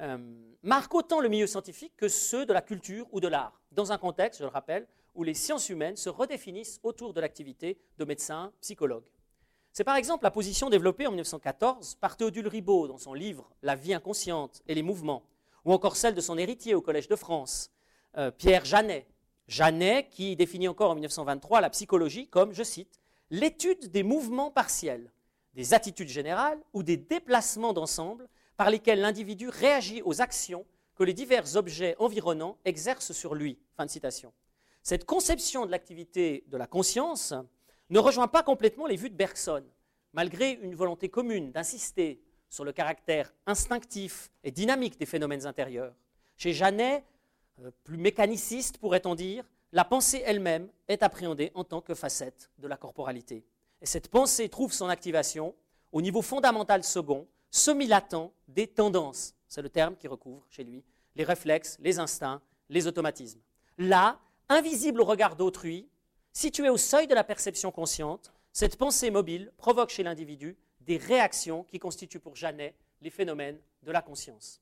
[0.00, 0.18] euh,
[0.62, 3.98] marque autant le milieu scientifique que ceux de la culture ou de l'art, dans un
[3.98, 8.52] contexte, je le rappelle, où les sciences humaines se redéfinissent autour de l'activité de médecins,
[8.60, 9.10] psychologues.
[9.72, 13.74] C'est par exemple la position développée en 1914 par Théodule Ribot dans son livre La
[13.74, 15.24] vie inconsciente et les mouvements,
[15.64, 17.70] ou encore celle de son héritier au Collège de France,
[18.16, 19.06] euh, Pierre Janet.
[19.48, 25.12] Janet qui définit encore en 1923 la psychologie comme, je cite, l'étude des mouvements partiels,
[25.54, 28.28] des attitudes générales ou des déplacements d'ensemble
[28.58, 30.66] par lesquels l'individu réagit aux actions
[30.96, 33.56] que les divers objets environnants exercent sur lui.
[34.82, 37.32] Cette conception de l'activité de la conscience
[37.88, 39.62] ne rejoint pas complètement les vues de Bergson,
[40.12, 45.94] malgré une volonté commune d'insister sur le caractère instinctif et dynamique des phénomènes intérieurs.
[46.36, 47.04] Chez Janet,
[47.62, 52.66] euh, plus mécaniciste pourrait-on dire, la pensée elle-même est appréhendée en tant que facette de
[52.66, 53.44] la corporalité.
[53.80, 55.54] Et cette pensée trouve son activation
[55.92, 59.34] au niveau fondamental second, semi-latent des tendances.
[59.48, 60.84] C'est le terme qui recouvre chez lui
[61.16, 63.40] les réflexes, les instincts, les automatismes.
[63.78, 65.88] Là, invisible au regard d'autrui,
[66.32, 71.64] située au seuil de la perception consciente, cette pensée mobile provoque chez l'individu des réactions
[71.64, 74.60] qui constituent pour Janet les phénomènes de la conscience.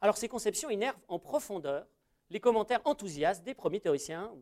[0.00, 1.86] Alors ces conceptions énervent en profondeur
[2.30, 4.32] les commentaires enthousiastes des premiers théoriciens,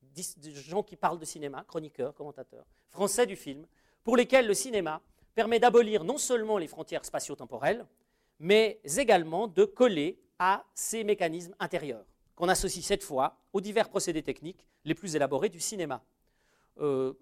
[0.00, 3.66] des gens qui parlent de cinéma, chroniqueurs, commentateurs, français du film,
[4.02, 5.02] pour lesquels le cinéma
[5.36, 7.86] permet d'abolir non seulement les frontières spatio-temporelles,
[8.40, 14.22] mais également de coller à ces mécanismes intérieurs, qu'on associe cette fois aux divers procédés
[14.22, 16.02] techniques les plus élaborés du cinéma,
[16.80, 17.12] euh,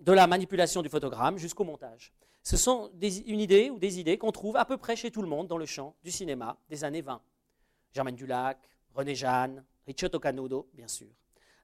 [0.00, 2.12] de la manipulation du photogramme jusqu'au montage.
[2.42, 5.28] Ce sont une idée ou des idées qu'on trouve à peu près chez tout le
[5.28, 7.20] monde dans le champ du cinéma des années 20.
[7.92, 8.58] Germaine Dulac,
[8.94, 11.08] René Jeanne, Ricciotto Canudo, bien sûr.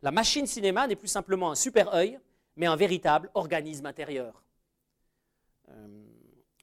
[0.02, 2.18] La machine cinéma n'est plus simplement un super œil,
[2.56, 4.41] mais un véritable organisme intérieur.
[5.72, 5.88] Euh,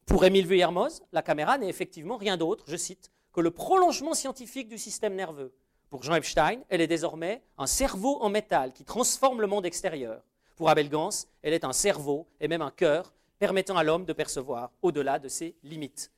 [0.06, 4.68] pour Émile Vuillermoz, la caméra n'est effectivement rien d'autre, je cite, que le prolongement scientifique
[4.68, 5.54] du système nerveux.
[5.88, 10.22] Pour Jean Epstein, elle est désormais un cerveau en métal qui transforme le monde extérieur.
[10.56, 11.10] Pour Abel Gans,
[11.42, 15.28] elle est un cerveau et même un cœur permettant à l'homme de percevoir au-delà de
[15.28, 16.12] ses limites,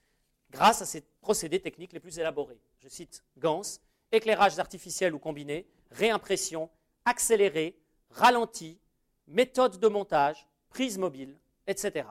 [0.50, 2.61] grâce à ces procédés techniques les plus élaborés.
[2.81, 3.62] Je cite Gans,
[4.11, 6.68] éclairage artificiel ou combiné, réimpression,
[7.05, 7.78] accéléré,
[8.11, 8.78] ralenti,
[9.26, 12.07] méthode de montage, prise mobile, etc.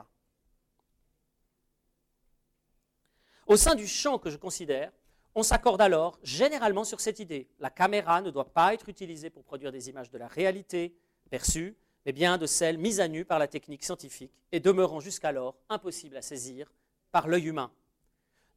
[3.52, 4.94] Au sein du champ que je considère,
[5.36, 7.50] on s'accorde alors généralement sur cette idée.
[7.60, 10.96] La caméra ne doit pas être utilisée pour produire des images de la réalité
[11.30, 15.58] perçue, mais bien de celles mises à nu par la technique scientifique et demeurant jusqu'alors
[15.68, 16.72] impossibles à saisir
[17.12, 17.74] par l'œil humain.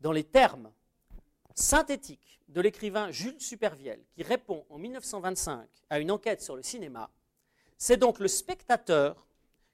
[0.01, 0.71] Dans les termes
[1.57, 7.11] synthétiques de l'écrivain Jules Supervielle, qui répond en 1925 à une enquête sur le cinéma,
[7.79, 9.27] c'est donc le spectateur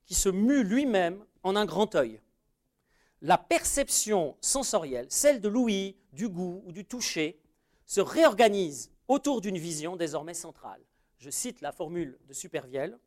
[0.07, 2.23] qui se mue lui-même en un grand œil
[3.23, 7.41] la perception sensorielle, celle de l'ouïe, du goût ou du toucher,
[7.87, 10.81] se réorganise autour d'une vision désormais centrale.
[11.19, 12.99] Je cite la formule de Supervielle.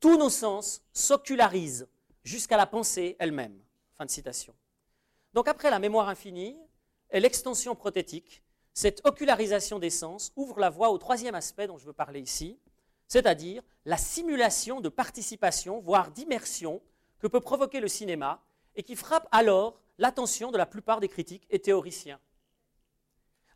[0.00, 1.88] Tous nos sens s'ocularisent
[2.24, 3.58] jusqu'à la pensée elle-même.
[3.94, 4.54] Fin de citation.
[5.32, 6.56] Donc après la mémoire infinie
[7.10, 8.42] et l'extension prothétique,
[8.74, 12.58] cette ocularisation des sens ouvre la voie au troisième aspect dont je veux parler ici,
[13.08, 16.82] c'est-à-dire la simulation de participation, voire d'immersion,
[17.18, 18.42] que peut provoquer le cinéma
[18.78, 22.20] et qui frappe alors l'attention de la plupart des critiques et théoriciens.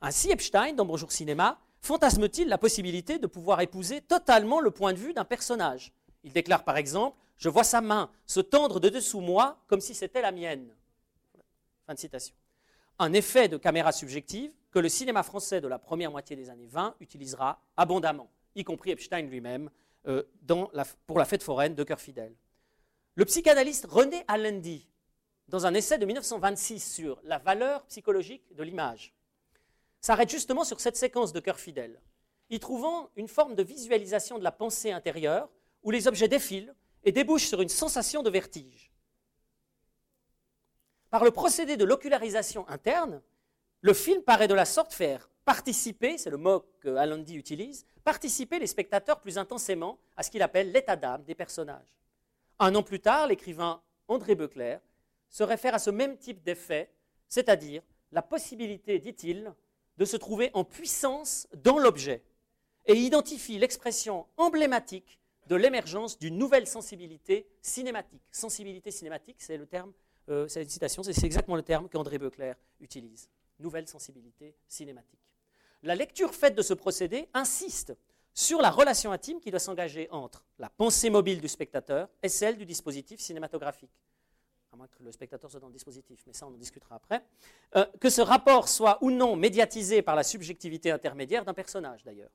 [0.02, 4.98] Ainsi, Epstein, dans Bonjour Cinéma, fantasme-t-il la possibilité de pouvoir épouser totalement le point de
[4.98, 5.92] vue d'un personnage?
[6.24, 9.94] Il déclare par exemple Je vois sa main se tendre de dessous moi comme si
[9.94, 10.74] c'était la mienne.
[11.86, 12.34] Fin de citation.
[12.98, 16.66] Un effet de caméra subjective que le cinéma français de la première moitié des années
[16.66, 19.70] 20 utilisera abondamment, y compris Epstein lui-même,
[20.08, 20.24] euh,
[21.06, 22.34] pour la fête foraine de Cœur fidèle.
[23.14, 24.88] Le psychanalyste René Allendy,
[25.48, 29.14] dans un essai de 1926 sur la valeur psychologique de l'image,
[30.00, 32.00] s'arrête justement sur cette séquence de cœur fidèle,
[32.50, 35.48] y trouvant une forme de visualisation de la pensée intérieure
[35.82, 36.74] où les objets défilent
[37.04, 38.90] et débouchent sur une sensation de vertige.
[41.10, 43.20] par le procédé de l'ocularisation interne,
[43.82, 48.58] le film paraît de la sorte faire participer, c'est le mot que Allende utilise, participer
[48.58, 51.94] les spectateurs plus intensément à ce qu'il appelle l'état d'âme des personnages.
[52.58, 54.80] Un an plus tard, l'écrivain André Beuclair
[55.32, 56.92] se réfère à ce même type d'effet,
[57.28, 59.52] c'est-à-dire la possibilité, dit-il,
[59.96, 62.22] de se trouver en puissance dans l'objet,
[62.86, 68.22] et identifie l'expression emblématique de l'émergence d'une nouvelle sensibilité cinématique.
[68.30, 69.92] Sensibilité cinématique, c'est le terme,
[70.28, 73.28] euh, exactement le terme qu'André Beuclair utilise.
[73.58, 75.20] Nouvelle sensibilité cinématique.
[75.82, 77.96] La lecture faite de ce procédé insiste
[78.34, 82.56] sur la relation intime qui doit s'engager entre la pensée mobile du spectateur et celle
[82.56, 83.90] du dispositif cinématographique.
[84.72, 87.22] À moins que le spectateur soit dans le dispositif, mais ça on en discutera après.
[87.76, 92.30] Euh, que ce rapport soit ou non médiatisé par la subjectivité intermédiaire d'un personnage d'ailleurs.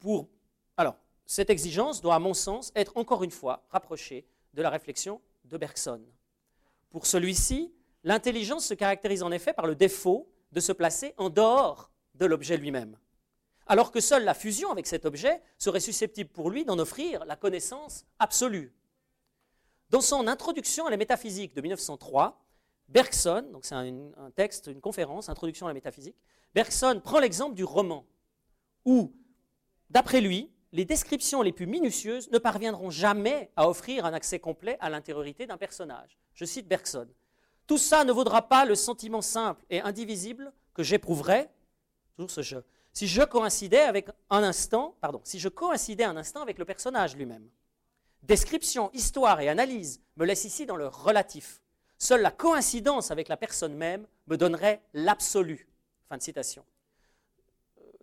[0.00, 0.28] Pour,
[0.76, 5.20] alors, cette exigence doit, à mon sens, être encore une fois rapprochée de la réflexion
[5.44, 6.02] de Bergson.
[6.90, 7.72] Pour celui-ci,
[8.02, 12.56] l'intelligence se caractérise en effet par le défaut de se placer en dehors de l'objet
[12.56, 12.98] lui-même,
[13.68, 17.36] alors que seule la fusion avec cet objet serait susceptible pour lui d'en offrir la
[17.36, 18.72] connaissance absolue.
[19.92, 22.42] Dans son introduction à la métaphysique de 1903,
[22.88, 26.16] Bergson, donc c'est un, texte, une conférence, Introduction à la métaphysique,
[26.54, 28.06] Bergson prend l'exemple du roman,
[28.86, 29.12] où,
[29.90, 34.78] d'après lui, les descriptions les plus minutieuses ne parviendront jamais à offrir un accès complet
[34.80, 36.18] à l'intériorité d'un personnage.
[36.32, 37.08] Je cite Bergson.
[37.66, 41.50] Tout ça ne vaudra pas le sentiment simple et indivisible que j'éprouverais,
[42.16, 46.40] toujours ce jeu, si je coïncidais avec un instant, pardon, si je coïncidais un instant
[46.40, 47.46] avec le personnage lui-même.
[48.22, 51.60] Description, histoire et analyse me laissent ici dans le relatif.
[51.98, 55.68] Seule la coïncidence avec la personne même me donnerait l'absolu.
[56.08, 56.64] Fin de citation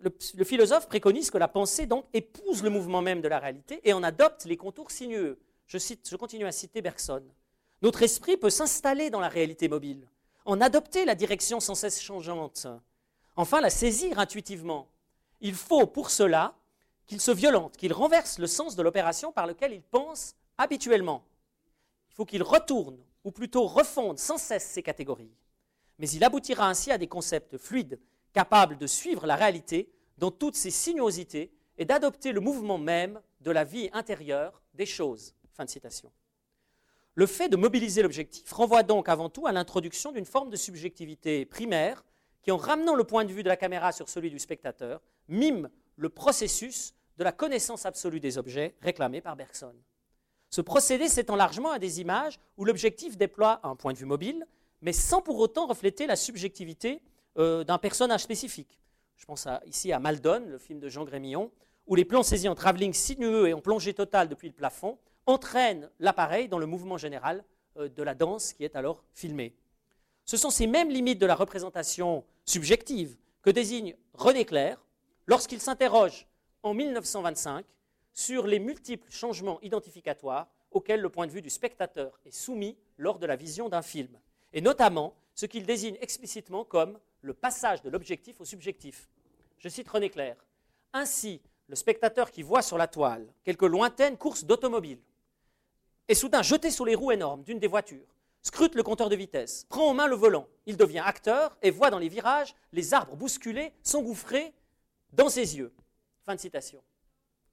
[0.02, 3.94] le, philosophe préconise que la pensée donc épouse le mouvement même de la réalité et
[3.94, 5.40] en adopte les contours sinueux.
[5.68, 7.24] Je, je continue à citer Bergson.
[7.82, 10.08] Notre esprit peut s'installer dans la réalité mobile,
[10.46, 12.68] en adopter la direction sans cesse changeante,
[13.36, 14.90] enfin la saisir intuitivement.
[15.42, 16.56] Il faut pour cela
[17.10, 21.26] qu'il se violente, qu'il renverse le sens de l'opération par lequel il pense habituellement.
[22.12, 25.34] Il faut qu'il retourne, ou plutôt refonde sans cesse ces catégories.
[25.98, 28.00] Mais il aboutira ainsi à des concepts fluides
[28.32, 33.50] capable de suivre la réalité dans toutes ses sinuosités et d'adopter le mouvement même de
[33.50, 35.34] la vie intérieure des choses.
[35.54, 36.12] Fin de citation.
[37.16, 41.44] Le fait de mobiliser l'objectif renvoie donc avant tout à l'introduction d'une forme de subjectivité
[41.46, 42.06] primaire
[42.44, 45.72] qui, en ramenant le point de vue de la caméra sur celui du spectateur, mime
[45.96, 49.76] le processus de la connaissance absolue des objets réclamé par Bergson.
[50.50, 54.48] Ce procédé s'étend largement à des images où l'objectif déploie un point de vue mobile,
[54.82, 57.02] mais sans pour autant refléter la subjectivité
[57.38, 58.80] euh, d'un personnage spécifique.
[59.18, 61.52] Je pense ici à Maldon, le film de Jean Grémillon,
[61.88, 65.90] où les plans saisis en travelling sinueux et en plongée totale depuis le plafond entraînent
[66.00, 67.44] l'appareil dans le mouvement général
[67.76, 69.58] euh, de la danse qui est alors filmée.
[70.24, 74.82] Ce sont ces mêmes limites de la représentation subjective que désigne René Clair
[75.28, 76.29] lorsqu'il s'interroge
[76.64, 77.66] en 1925
[78.14, 83.20] sur les multiples changements identificatoires auxquels le point de vue du spectateur est soumis lors
[83.20, 84.20] de la vision d'un film,
[84.54, 89.10] et notamment ce qu'il désigne explicitement comme le passage de l'objectif au subjectif.
[89.58, 90.36] Je cite René Clair.
[90.94, 95.02] Ainsi, le spectateur qui voit sur la toile quelques lointaines courses d'automobiles
[96.08, 99.66] est soudain jeté sous les roues énormes d'une des voitures, scrute le compteur de vitesse,
[99.70, 103.16] prend en main le volant, il devient acteur et voit dans les virages les arbres
[103.16, 104.54] bousculés s'engouffrer
[105.14, 105.72] dans ses yeux.
[106.38, 106.82] Citation.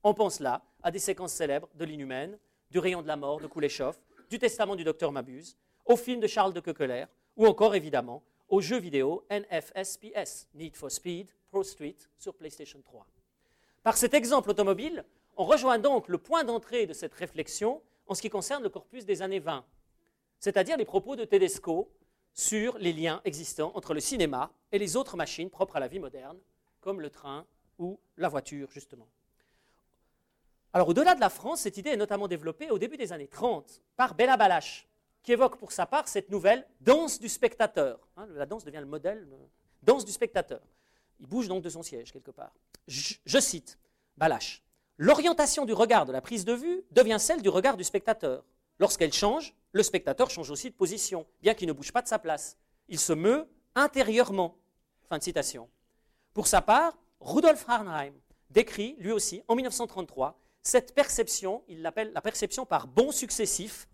[0.02, 2.38] On pense là à des séquences célèbres de l'inhumaine,
[2.70, 3.98] du rayon de la mort de Kuleshov,
[4.30, 8.60] du testament du docteur Mabuse, au film de Charles de Coquelaire, ou encore évidemment au
[8.60, 13.06] jeu vidéo NFSPS, Need for Speed Pro Street sur PlayStation 3.
[13.82, 15.04] Par cet exemple automobile,
[15.36, 19.04] on rejoint donc le point d'entrée de cette réflexion en ce qui concerne le corpus
[19.04, 19.64] des années 20,
[20.38, 21.90] c'est-à-dire les propos de Tedesco
[22.32, 25.98] sur les liens existants entre le cinéma et les autres machines propres à la vie
[25.98, 26.38] moderne,
[26.80, 27.46] comme le train
[27.78, 29.08] ou la voiture, justement.
[30.72, 33.82] Alors, au-delà de la France, cette idée est notamment développée au début des années 30
[33.96, 34.86] par Bella Balache,
[35.22, 37.98] qui évoque pour sa part cette nouvelle danse du spectateur.
[38.16, 39.26] Hein, la danse devient le modèle,
[39.82, 40.60] danse du spectateur.
[41.18, 42.52] Il bouge donc de son siège quelque part.
[42.86, 43.78] Je, cite
[44.16, 44.62] Balache.
[44.98, 48.44] L'orientation du regard de la prise de vue devient celle du regard du spectateur.
[48.78, 52.18] Lorsqu'elle change, le spectateur change aussi de position, bien qu'il ne bouge pas de sa
[52.18, 52.56] place.
[52.88, 54.56] Il se meut intérieurement.
[55.08, 55.68] Fin de citation.
[56.34, 58.12] Pour sa part, Rudolf Arnheim
[58.50, 63.88] décrit, lui aussi, en 1933, cette perception, il l'appelle la perception par bons successifs,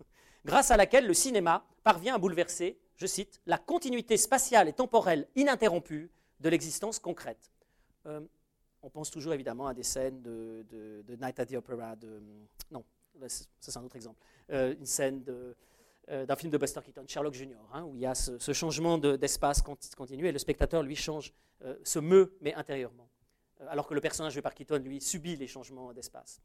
[0.45, 5.27] grâce à laquelle le cinéma parvient à bouleverser, je cite, la continuité spatiale et temporelle
[5.35, 6.09] ininterrompue
[6.39, 7.51] de l'existence concrète.
[8.05, 8.21] Euh,
[8.81, 12.21] on pense toujours évidemment à des scènes de, Night at the Opera, de,
[12.71, 12.83] non,
[13.27, 14.19] ça c'est un autre exemple,
[14.51, 15.23] euh, une scène
[16.09, 18.97] euh, d'un film de Buster Keaton, Sherlock Jr., hein, où il y a ce, changement
[18.97, 21.33] d'espace continu et le spectateur, lui, change,
[21.83, 23.07] se meut, mais intérieurement.
[23.69, 26.41] Alors que le personnage de par Keaton, lui, subit les changements d'espace.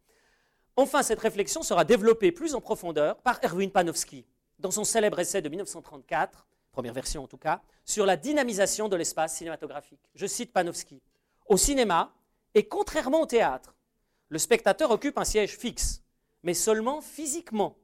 [0.77, 4.25] Enfin, cette réflexion sera développée plus en profondeur par Erwin Panofsky,
[4.59, 8.97] dans son célèbre essai de 1934, première version en tout cas, sur la dynamisation de
[8.97, 10.01] l'espace cinématographique.
[10.14, 11.03] Je cite Panofsky.
[11.47, 12.14] Au cinéma,
[12.55, 13.75] et contrairement au théâtre,
[14.29, 16.03] le spectateur occupe un siège fixe,
[16.43, 17.77] mais seulement physiquement,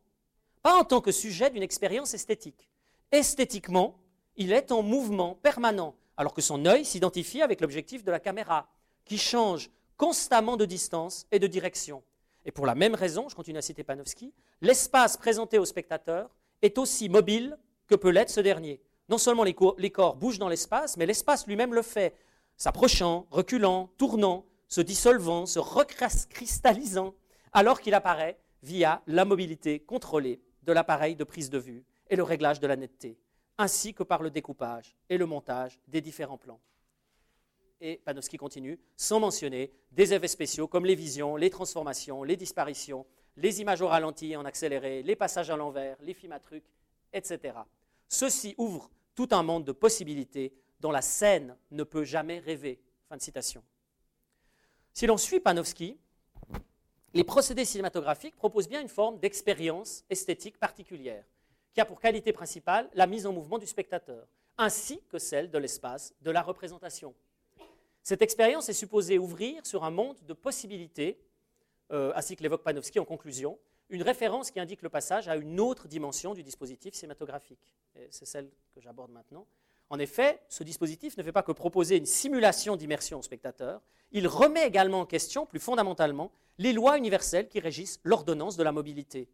[0.63, 2.69] pas en tant que sujet d'une expérience esthétique.
[3.11, 3.99] Esthétiquement,
[4.37, 8.69] il est en mouvement permanent, alors que son œil s'identifie avec l'objectif de la caméra,
[9.05, 12.03] qui change constamment de distance et de direction.
[12.45, 16.31] Et pour la même raison, je continue à citer Panofsky, l'espace présenté au spectateur
[16.63, 18.81] est aussi mobile que peut l'être ce dernier.
[19.09, 22.15] Non seulement les, corps bougent dans l'espace, mais l'espace lui-même le fait,
[22.57, 27.15] s'approchant, reculant, tournant, se dissolvant, se recristallisant,
[27.53, 32.23] alors qu'il apparaît via la mobilité contrôlée de l'appareil de prise de vue et le
[32.23, 33.19] réglage de la netteté,
[33.59, 36.61] ainsi que par le découpage et le montage des différents plans.
[37.81, 43.05] Et Panofsky continue, sans mentionner des effets spéciaux comme les visions, les transformations, les disparitions,
[43.37, 46.65] les images au ralenti et en accéléré, les passages à l'envers, les films à trucs,
[47.13, 47.59] etc.
[48.09, 52.81] Ceci ouvre tout un monde de possibilités dont la scène ne peut jamais rêver.
[53.09, 53.63] Fin de citation.
[54.93, 55.99] Si l'on suit Panofsky,
[57.13, 61.25] les procédés cinématographiques proposent bien une forme d'expérience esthétique particulière,
[61.73, 64.27] qui a pour qualité principale la mise en mouvement du spectateur,
[64.59, 67.15] ainsi que celle de l'espace de la représentation.
[68.05, 71.19] Cette expérience est supposée ouvrir sur un monde de possibilités,
[71.91, 75.59] euh, ainsi que l'évoque Panofsky en conclusion, une référence qui indique le passage à une
[75.59, 77.75] autre dimension du dispositif cinématographique.
[78.11, 79.47] C'est celle que j'aborde maintenant.
[79.89, 83.81] En effet, ce dispositif ne fait pas que proposer une simulation d'immersion au spectateur,
[84.13, 88.73] il remet également en question, plus fondamentalement, les lois universelles qui régissent l'ordonnance de la
[88.73, 89.29] mobilité.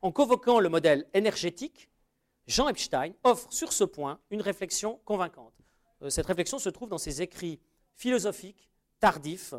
[0.00, 1.88] En convoquant le modèle énergétique,
[2.46, 5.54] Jean Epstein offre sur ce point une réflexion convaincante.
[6.02, 7.60] Euh, cette réflexion se trouve dans ses écrits
[7.94, 8.68] philosophiques
[9.00, 9.54] tardifs,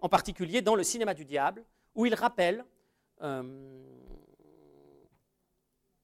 [0.00, 1.64] en particulier dans Le cinéma du diable,
[1.94, 2.64] où il rappelle
[3.22, 3.42] euh,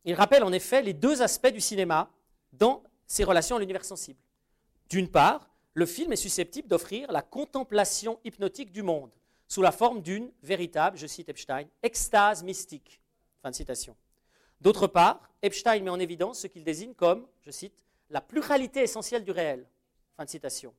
[0.07, 2.09] il rappelle en effet les deux aspects du cinéma
[2.53, 4.21] dans ses relations à l'univers sensible.
[4.89, 9.11] D'une part, le film est susceptible d'offrir la contemplation hypnotique du monde,
[9.49, 13.01] sous la forme d'une véritable, je cite Epstein, extase mystique.
[13.43, 13.97] Fin de citation.
[14.61, 19.25] D'autre part, Epstein met en évidence ce qu'il désigne comme, je cite, la pluralité essentielle
[19.25, 19.67] du réel.
[20.17, 20.73] Fin de citation.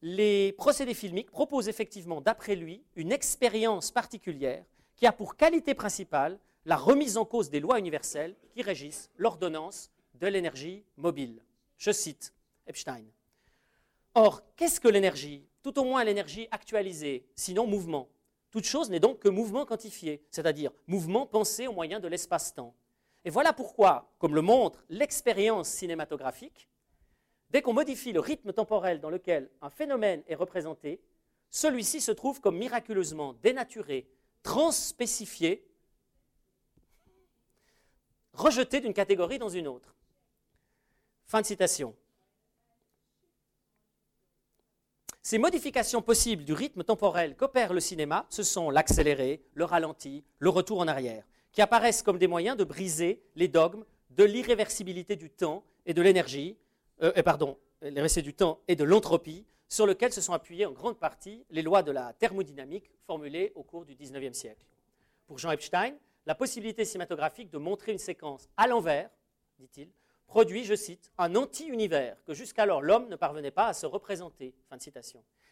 [0.00, 6.38] Les procédés filmiques proposent effectivement, d'après lui, une expérience particulière qui a pour qualité principale
[6.66, 11.42] la remise en cause des lois universelles qui régissent l'ordonnance de l'énergie mobile.
[11.78, 12.32] Je cite
[12.66, 13.04] Epstein.
[14.14, 15.44] Or, qu'est-ce que l'énergie?
[15.62, 18.08] Tout au moins l'énergie actualisée, sinon mouvement.
[18.50, 22.74] Toute chose n'est donc que mouvement quantifié, c'est-à-dire mouvement pensé au moyen de l'espace-temps.
[23.24, 26.68] Et voilà pourquoi, comme le montre l'expérience cinématographique,
[27.50, 31.00] dès qu'on modifie le rythme temporel dans lequel un phénomène est représenté,
[31.50, 34.06] celui-ci se trouve comme miraculeusement dénaturé,
[34.42, 35.66] transspécifié,
[38.32, 39.94] rejeté d'une catégorie dans une autre.
[41.26, 41.94] Fin de citation.
[45.22, 50.48] Ces modifications possibles du rythme temporel qu'opère le cinéma, ce sont l'accéléré, le ralenti, le
[50.48, 55.28] retour en arrière, qui apparaissent comme des moyens de briser les dogmes de l'irréversibilité du
[55.28, 56.56] temps et de l'énergie,
[57.02, 60.98] euh, pardon, l'irréversibilité du temps et de l'entropie, sur lequel se sont appuyées en grande
[60.98, 64.64] partie les lois de la thermodynamique formulées au cours du XIXe siècle.
[65.26, 65.94] Pour Jean Epstein,
[66.26, 69.10] la possibilité cinématographique de montrer une séquence à l'envers,
[69.58, 69.90] dit-il,
[70.26, 74.54] produit, je cite, un anti-univers que jusqu'alors l'homme ne parvenait pas à se représenter.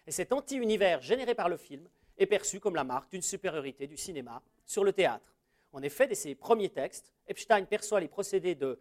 [0.06, 1.88] Et cet anti-univers généré par le film
[2.18, 5.34] est perçu comme la marque d'une supériorité du cinéma sur le théâtre.
[5.72, 8.78] En effet, dès ses premiers textes, Epstein perçoit les procédés de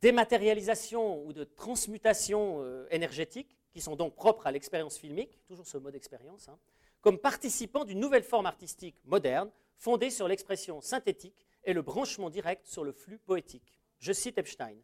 [0.00, 5.78] dématérialisation ou de transmutation euh, énergétique qui sont donc propres à l'expérience filmique, toujours ce
[5.78, 6.58] mode expérience, hein,
[7.00, 12.66] comme participant d'une nouvelle forme artistique moderne, fondée sur l'expression synthétique et le branchement direct
[12.66, 13.72] sur le flux poétique.
[13.98, 14.76] Je cite Epstein.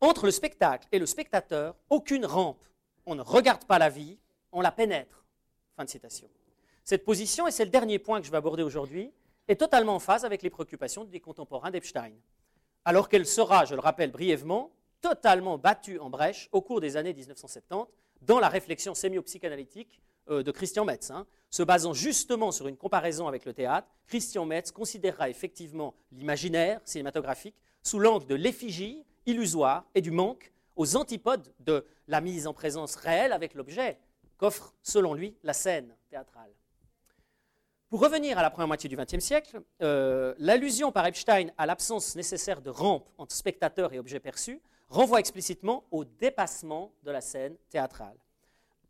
[0.00, 2.64] Entre le spectacle et le spectateur, aucune rampe.
[3.06, 4.18] On ne regarde pas la vie,
[4.52, 5.26] on la pénètre.
[5.76, 6.28] Fin de citation.
[6.84, 9.12] Cette position, et c'est le dernier point que je vais aborder aujourd'hui,
[9.48, 12.12] est totalement en phase avec les préoccupations des contemporains d'Epstein.
[12.84, 14.70] Alors qu'elle sera, je le rappelle brièvement,
[15.00, 17.86] totalement battu en brèche au cours des années 1970
[18.22, 21.10] dans la réflexion sémio-psychanalytique euh, de Christian Metz.
[21.10, 21.26] Hein.
[21.50, 27.56] Se basant justement sur une comparaison avec le théâtre, Christian Metz considérera effectivement l'imaginaire cinématographique
[27.82, 32.96] sous l'angle de l'effigie illusoire et du manque aux antipodes de la mise en présence
[32.96, 33.98] réelle avec l'objet
[34.36, 36.50] qu'offre, selon lui, la scène théâtrale.
[37.90, 42.14] Pour revenir à la première moitié du XXe siècle, euh, l'allusion par Epstein à l'absence
[42.14, 47.56] nécessaire de rampe entre spectateur et objet perçu renvoie explicitement au dépassement de la scène
[47.68, 48.16] théâtrale.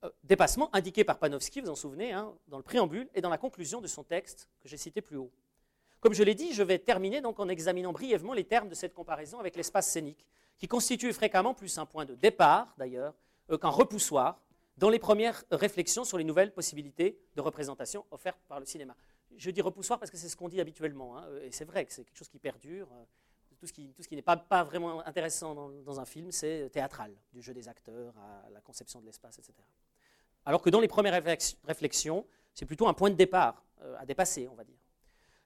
[0.05, 3.30] Euh, dépassement indiqué par Panofsky, vous vous en souvenez, hein, dans le préambule et dans
[3.30, 5.30] la conclusion de son texte que j'ai cité plus haut.
[6.01, 8.92] Comme je l'ai dit, je vais terminer donc en examinant brièvement les termes de cette
[8.92, 10.26] comparaison avec l'espace scénique,
[10.59, 13.14] qui constitue fréquemment plus un point de départ, d'ailleurs,
[13.51, 14.42] euh, qu'un repoussoir
[14.77, 18.97] dans les premières réflexions sur les nouvelles possibilités de représentation offertes par le cinéma.
[19.37, 21.93] Je dis repoussoir parce que c'est ce qu'on dit habituellement, hein, et c'est vrai que
[21.93, 22.89] c'est quelque chose qui perdure.
[22.93, 23.05] Euh,
[23.61, 23.73] tout ce
[24.09, 28.49] qui, n'est pas, vraiment intéressant dans, un film, c'est théâtral, du jeu des acteurs à
[28.51, 29.53] la conception de l'espace, etc.
[30.47, 31.23] Alors que dans les premières
[31.64, 34.79] réflexions, c'est plutôt un point de départ euh, à dépasser, on va dire.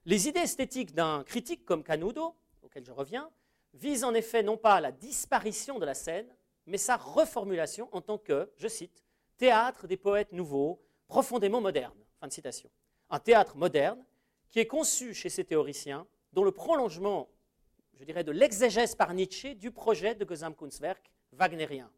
[0.05, 3.29] Les idées esthétiques d'un critique comme Canudo, auquel je reviens,
[3.73, 6.27] visent en effet non pas la disparition de la scène,
[6.67, 9.03] mais sa reformulation en tant que, je cite,
[9.37, 11.97] théâtre des poètes nouveaux, profondément moderne.
[12.19, 12.69] Fin de citation.
[13.09, 14.03] Un théâtre moderne
[14.49, 17.29] qui est conçu chez ces théoriciens, dont le prolongement,
[17.93, 21.91] je dirais, de l'exégèse par Nietzsche du projet de Gesamtkunstwerk wagnérien.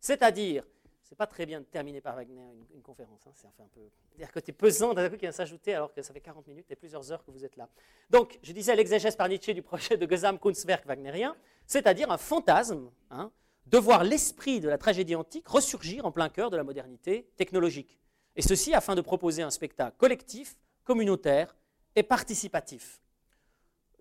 [0.00, 0.64] C'est-à-dire,
[1.02, 2.34] c'est pas très bien de terminer par Wagner
[2.74, 3.80] une, conférence, hein, c'est un peu.
[4.16, 6.76] dire côté pesant d'un coup qui vient s'ajouter alors que ça fait 40 minutes et
[6.76, 7.68] plusieurs heures que vous êtes là.
[8.10, 13.30] Donc, je disais l'exégèse par Nietzsche du projet de Gesamtkunstwerk wagnérien, c'est-à-dire un fantasme, hein,
[13.66, 17.98] de voir l'esprit de la tragédie antique ressurgir en plein cœur de la modernité technologique.
[18.36, 21.56] Et ceci afin de proposer un spectacle collectif, communautaire
[21.96, 23.00] et participatif.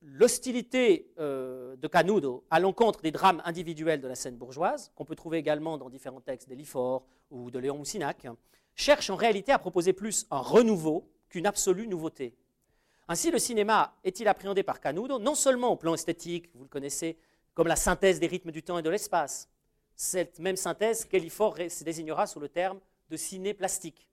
[0.01, 5.15] L'hostilité euh, de Canudo à l'encontre des drames individuels de la scène bourgeoise, qu'on peut
[5.15, 8.27] trouver également dans différents textes d'Elifort ou de Léon Moussinac,
[8.75, 12.35] cherche en réalité à proposer plus un renouveau qu'une absolue nouveauté.
[13.07, 17.17] Ainsi, le cinéma est-il appréhendé par Canudo non seulement au plan esthétique, vous le connaissez,
[17.53, 19.49] comme la synthèse des rythmes du temps et de l'espace,
[19.95, 22.79] cette même synthèse qu'Elifort désignera sous le terme
[23.09, 24.07] de ciné plastique,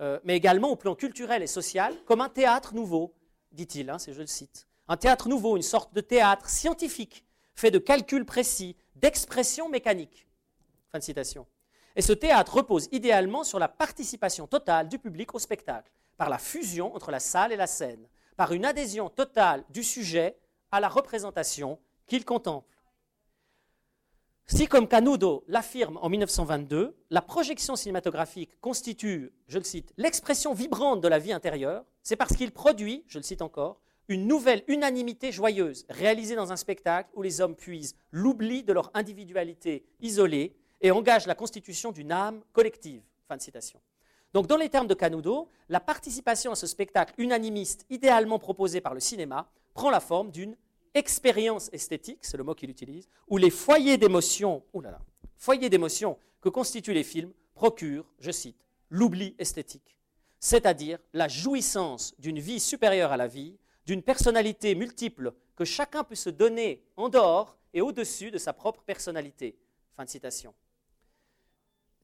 [0.00, 3.14] euh, mais également au plan culturel et social, comme un théâtre nouveau,
[3.52, 4.66] dit-il, hein, je le cite.
[4.88, 7.24] Un théâtre nouveau, une sorte de théâtre scientifique,
[7.54, 10.26] fait de calculs précis, d'expressions mécaniques.
[11.96, 16.38] Et ce théâtre repose idéalement sur la participation totale du public au spectacle, par la
[16.38, 20.38] fusion entre la salle et la scène, par une adhésion totale du sujet
[20.70, 22.77] à la représentation qu'il contemple.
[24.50, 31.02] Si, comme Canudo l'affirme en 1922, la projection cinématographique constitue, je le cite, l'expression vibrante
[31.02, 33.78] de la vie intérieure, c'est parce qu'il produit, je le cite encore,
[34.08, 38.90] une nouvelle unanimité joyeuse réalisée dans un spectacle où les hommes puisent l'oubli de leur
[38.94, 43.02] individualité isolée et engagent la constitution d'une âme collective.
[44.32, 48.94] Donc, dans les termes de Canudo, la participation à ce spectacle unanimiste idéalement proposé par
[48.94, 50.56] le cinéma prend la forme d'une
[50.94, 54.62] expérience esthétique, c'est le mot qu'il utilise, où les foyers d'émotion,
[55.36, 59.96] foyers d'émotion que constituent les films procurent, je cite, l'oubli esthétique,
[60.38, 66.14] c'est-à-dire la jouissance d'une vie supérieure à la vie, d'une personnalité multiple que chacun peut
[66.14, 69.58] se donner en dehors et au-dessus de sa propre personnalité.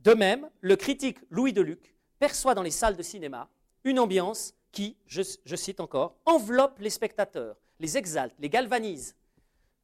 [0.00, 3.48] De même, le critique Louis Deluc perçoit dans les salles de cinéma
[3.84, 9.14] une ambiance qui, je cite encore, enveloppe les spectateurs, les exalte, les galvanise,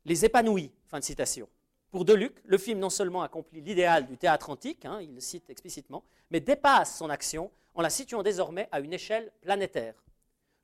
[0.04, 0.70] les épanouit.
[0.86, 1.48] Fin de citation.
[1.90, 5.50] Pour Deluc, le film non seulement accomplit l'idéal du théâtre antique, hein, il le cite
[5.50, 9.94] explicitement, mais dépasse son action en la situant désormais à une échelle planétaire.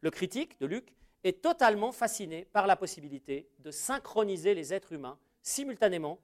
[0.01, 6.20] Le critique, Deluc, est totalement fasciné par la possibilité de synchroniser les êtres humains simultanément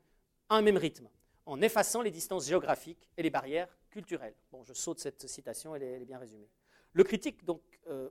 [0.49, 1.09] à un même rythme,
[1.47, 4.35] en effaçant les distances géographiques et les barrières culturelles.
[4.53, 6.49] Bon, je saute cette citation, elle est, bien résumée.
[6.93, 8.11] Le critique, donc, euh,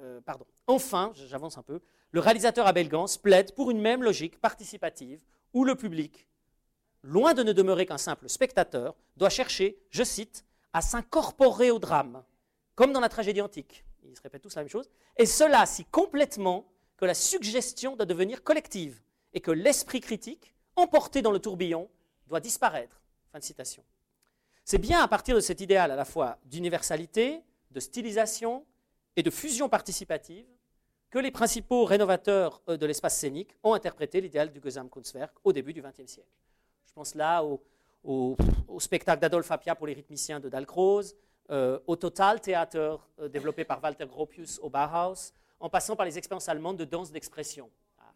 [0.00, 0.20] euh.
[0.66, 1.80] Enfin, j'avance un peu,
[2.10, 5.20] le réalisateur Abel Gans plaide pour une même logique participative
[5.52, 6.26] où le public,
[7.02, 12.22] loin de ne demeurer qu'un simple spectateur, doit chercher, je cite, à s'incorporer au drame,
[12.74, 13.84] comme dans la tragédie antique.
[14.04, 14.88] Ils se répètent tous la même chose.
[15.16, 19.00] Et cela si complètement que la suggestion doit devenir collective
[19.32, 21.88] et que l'esprit critique, emporté dans le tourbillon,
[22.26, 23.02] doit disparaître.
[23.32, 23.84] Fin de citation.
[24.64, 28.64] C'est bien à partir de cet idéal à la fois d'universalité, de stylisation,
[29.18, 30.46] et de fusion participative
[31.10, 35.72] que les principaux rénovateurs euh, de l'espace scénique ont interprété l'idéal du Gesamtkunstwerk au début
[35.72, 36.30] du XXe siècle.
[36.86, 38.36] Je pense là au,
[38.78, 41.16] spectacle d'Adolphe Appia pour les rythmiciens de Dalcroze,
[41.50, 46.16] euh, au Total Theater euh, développé par Walter Gropius au Bauhaus, en passant par les
[46.16, 47.68] expériences allemandes de danse d'expression.
[47.98, 48.12] Ah,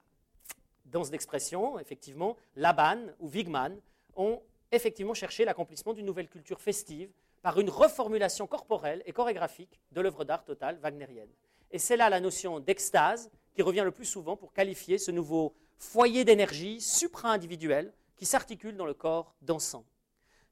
[0.84, 3.76] danse d'expression, effectivement, Laban ou Wigman
[4.14, 4.40] ont
[4.70, 7.11] effectivement cherché l'accomplissement d'une nouvelle culture festive
[7.43, 11.30] par une reformulation corporelle et chorégraphique de l'œuvre d'art totale wagnérienne.
[11.70, 15.55] Et c'est là la notion d'extase qui revient le plus souvent pour qualifier ce nouveau
[15.76, 19.84] foyer d'énergie supra-individuel qui s'articule dans le corps dansant.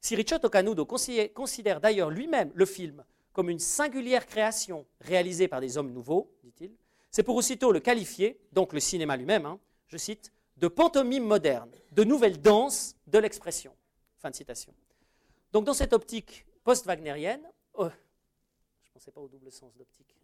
[0.01, 5.77] Si Ricciotto Canudo considère d'ailleurs lui-même le film comme une singulière création réalisée par des
[5.77, 6.71] hommes nouveaux, dit-il,
[7.11, 11.71] c'est pour aussitôt le qualifier, donc le cinéma lui-même, hein, je cite, de pantomime moderne,
[11.91, 13.73] de nouvelle danse de l'expression.
[14.17, 14.73] Fin de citation.
[15.53, 17.43] Donc dans cette optique post-wagnérienne,
[17.73, 17.89] oh,
[18.83, 20.15] je ne pensais pas au double sens d'optique,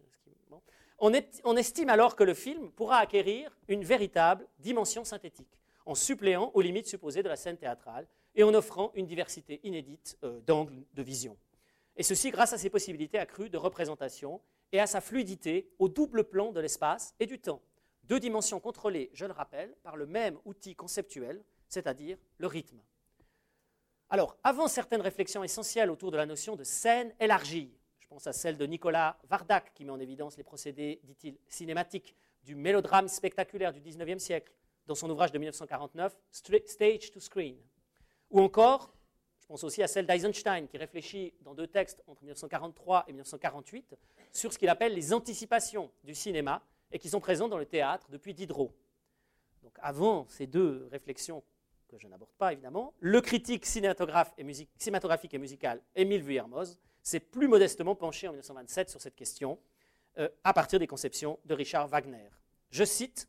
[1.00, 6.60] on, estime alors que le film pourra acquérir une véritable dimension synthétique, en suppléant aux
[6.60, 11.02] limites supposées de la scène théâtrale et en offrant une diversité inédite euh, d'angles de
[11.02, 11.36] vision.
[11.96, 14.40] Et ceci grâce à ses possibilités accrues de représentation
[14.72, 17.62] et à sa fluidité au double plan de l'espace et du temps.
[18.04, 22.80] Deux dimensions contrôlées, je le rappelle, par le même outil conceptuel, c'est-à-dire le rythme.
[24.10, 28.32] Alors, avant certaines réflexions essentielles autour de la notion de scène élargie, je pense à
[28.32, 33.70] celle de Nicolas Vardak, qui met en évidence les procédés, dit-il, cinématiques du mélodrame spectaculaire
[33.70, 34.50] du XIXe siècle,
[34.86, 37.58] dans son ouvrage de 1949, Stage to Screen.
[38.30, 38.94] Ou encore,
[39.40, 43.94] je pense aussi à celle d'Eisenstein, qui réfléchit dans deux textes entre 1943 et 1948
[44.32, 48.06] sur ce qu'il appelle les anticipations du cinéma et qui sont présentes dans le théâtre
[48.08, 48.74] depuis Diderot.
[49.62, 51.42] Donc avant ces deux réflexions
[51.88, 57.94] que je n'aborde pas évidemment, le critique cinématographique et musical Émile Vuillermoz s'est plus modestement
[57.94, 59.58] penché en 1927 sur cette question
[60.18, 62.28] euh, à partir des conceptions de Richard Wagner.
[62.70, 63.28] Je cite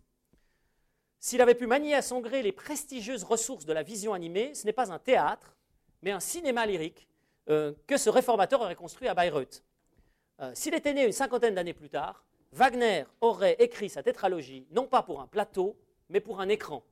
[1.20, 4.66] S'il avait pu manier à son gré les prestigieuses ressources de la vision animée, ce
[4.66, 5.56] n'est pas un théâtre,
[6.02, 7.08] mais un cinéma lyrique
[7.50, 9.64] euh, que ce réformateur aurait construit à Bayreuth.
[10.42, 14.88] Euh, s'il était né une cinquantaine d'années plus tard, Wagner aurait écrit sa tétralogie non
[14.88, 15.78] pas pour un plateau,
[16.10, 16.84] mais pour un écran.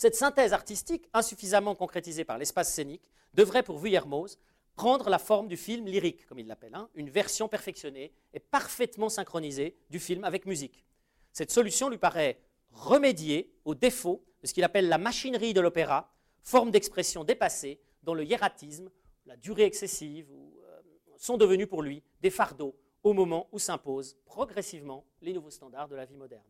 [0.00, 3.02] Cette synthèse artistique, insuffisamment concrétisée par l'espace scénique,
[3.34, 4.38] devrait pour Vuillermoz
[4.74, 9.10] prendre la forme du film lyrique, comme il l'appelle, hein, une version perfectionnée et parfaitement
[9.10, 10.86] synchronisée du film avec musique.
[11.34, 12.40] Cette solution lui paraît
[12.72, 16.10] remédier au défaut de ce qu'il appelle la machinerie de l'opéra,
[16.42, 18.90] forme d'expression dépassée dont le hiératisme,
[19.26, 20.80] la durée excessive euh,
[21.18, 25.96] sont devenus pour lui des fardeaux au moment où s'imposent progressivement les nouveaux standards de
[25.96, 26.48] la vie moderne.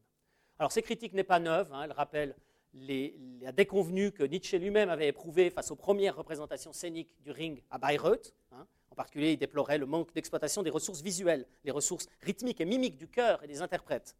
[0.60, 2.36] Alors ces critiques n'est pas neuve, hein, elle rappelle
[2.74, 7.62] les, la déconvenue que Nietzsche lui-même avait éprouvée face aux premières représentations scéniques du Ring
[7.70, 8.34] à Bayreuth.
[8.52, 8.66] Hein.
[8.90, 12.96] En particulier, il déplorait le manque d'exploitation des ressources visuelles, les ressources rythmiques et mimiques
[12.96, 14.16] du cœur et des interprètes.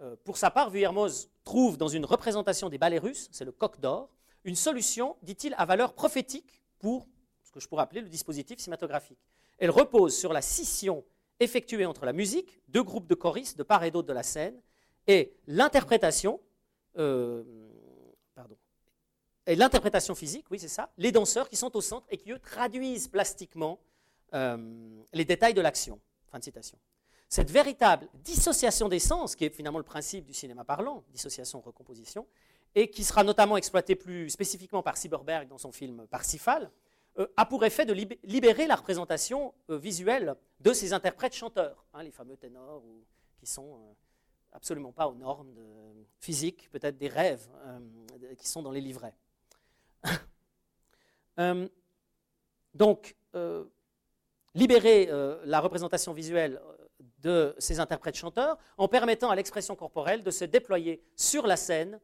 [0.00, 3.80] Euh, pour sa part, Vuillermoz trouve dans une représentation des ballets russes, c'est le coq
[3.80, 4.10] d'or,
[4.44, 7.06] une solution, dit-il, à valeur prophétique pour
[7.42, 9.18] ce que je pourrais appeler le dispositif cinématographique.
[9.58, 11.04] Elle repose sur la scission
[11.40, 14.60] effectuée entre la musique, deux groupes de choristes de part et d'autre de la scène,
[15.06, 16.40] et l'interprétation,
[16.98, 17.42] euh,
[19.46, 22.38] et l'interprétation physique, oui c'est ça, les danseurs qui sont au centre et qui eux
[22.38, 23.80] traduisent plastiquement
[24.34, 24.56] euh,
[25.12, 26.00] les détails de l'action.
[26.30, 26.78] Fin de citation.
[27.28, 32.26] Cette véritable dissociation des sens, qui est finalement le principe du cinéma parlant, dissociation-recomposition,
[32.74, 36.70] et qui sera notamment exploitée plus spécifiquement par Sieberberg dans son film Parsifal,
[37.18, 42.12] euh, a pour effet de libérer la représentation visuelle de ces interprètes chanteurs, hein, les
[42.12, 42.84] fameux ténors
[43.38, 43.96] qui sont
[44.52, 45.62] absolument pas aux normes de
[46.18, 49.14] physique, peut-être des rêves euh, qui sont dans les livrets.
[51.38, 51.66] Euh,
[52.74, 53.64] donc, euh,
[54.54, 55.08] libérer
[55.46, 56.60] la représentation visuelle
[57.20, 61.98] de ces interprètes chanteurs en permettant à l'expression corporelle de se déployer sur la scène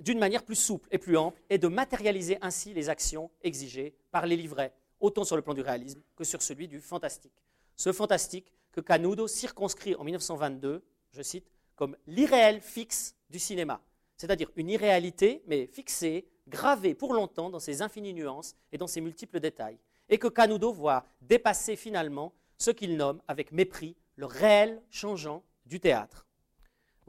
[0.00, 4.26] d'une manière plus souple et plus ample et de matérialiser ainsi les actions exigées par
[4.26, 7.44] les livrets, autant sur le plan du réalisme que sur celui du fantastique.
[7.76, 10.82] Ce fantastique que Canudo circonscrit en 1922
[11.12, 11.46] je cite,
[11.76, 13.80] comme l'irréel fixe du cinéma,
[14.16, 19.00] c'est-à-dire une irréalité, mais fixée, gravée pour longtemps dans ses infinies nuances et dans ses
[19.00, 24.82] multiples détails, et que Canudo voit dépasser finalement ce qu'il nomme avec mépris le réel
[24.90, 26.26] changeant du théâtre.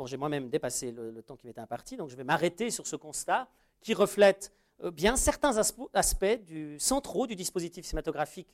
[0.06, 3.48] J'ai moi-même dépassé le, temps qui m'était imparti, donc je vais m'arrêter sur ce constat
[3.80, 4.52] qui reflète
[4.84, 5.58] euh, bien certains
[5.94, 8.54] aspects du centraux du dispositif cinématographique,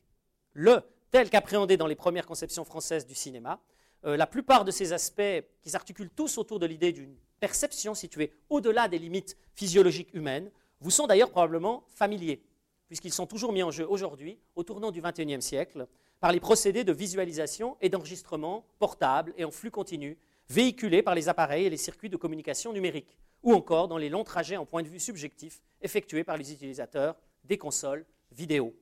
[0.54, 0.82] le
[1.12, 3.60] tel qu'appréhendé dans les premières conceptions françaises du cinéma,
[4.06, 8.34] euh, la plupart de ces aspects, qui s'articulent tous autour de l'idée d'une perception située
[8.50, 12.42] au-delà des limites physiologiques humaines, vous sont d'ailleurs probablement familiers,
[12.88, 15.88] puisqu'ils sont toujours mis en jeu aujourd'hui, au tournant du XXIe siècle,
[16.20, 20.18] par les procédés de visualisation et d'enregistrement portables et en flux continu,
[20.50, 24.24] véhiculés par les appareils et les circuits de communication numérique, ou encore dans les longs
[24.24, 28.76] trajets en point de vue subjectif effectués par les utilisateurs des consoles vidéo.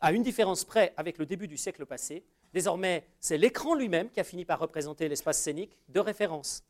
[0.00, 4.20] À une différence près avec le début du siècle passé, Désormais, c'est l'écran lui-même qui
[4.20, 6.64] a fini par représenter l'espace scénique de référence,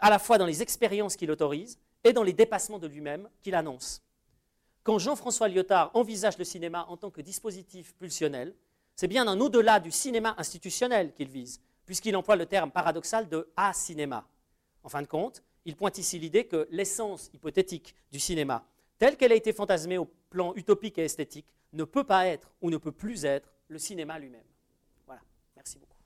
[0.00, 3.54] à la fois dans les expériences qu'il autorise et dans les dépassements de lui-même qu'il
[3.54, 4.02] annonce.
[4.82, 8.52] Quand Jean-François Lyotard envisage le cinéma en tant que dispositif pulsionnel,
[8.96, 13.48] c'est bien un au-delà du cinéma institutionnel qu'il vise, puisqu'il emploie le terme paradoxal de
[13.56, 14.26] a-cinéma.
[14.82, 18.64] En fin de compte, il pointe ici l'idée que l'essence hypothétique du cinéma,
[18.98, 22.70] telle qu'elle a été fantasmée au plan utopique et esthétique, ne peut pas être ou
[22.70, 24.42] ne peut plus être le cinéma lui-même.
[25.64, 25.96] Merci beaucoup.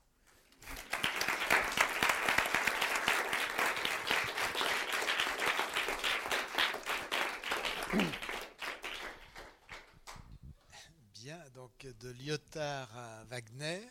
[11.15, 13.81] Bien, donc de Lyotard à Wagner.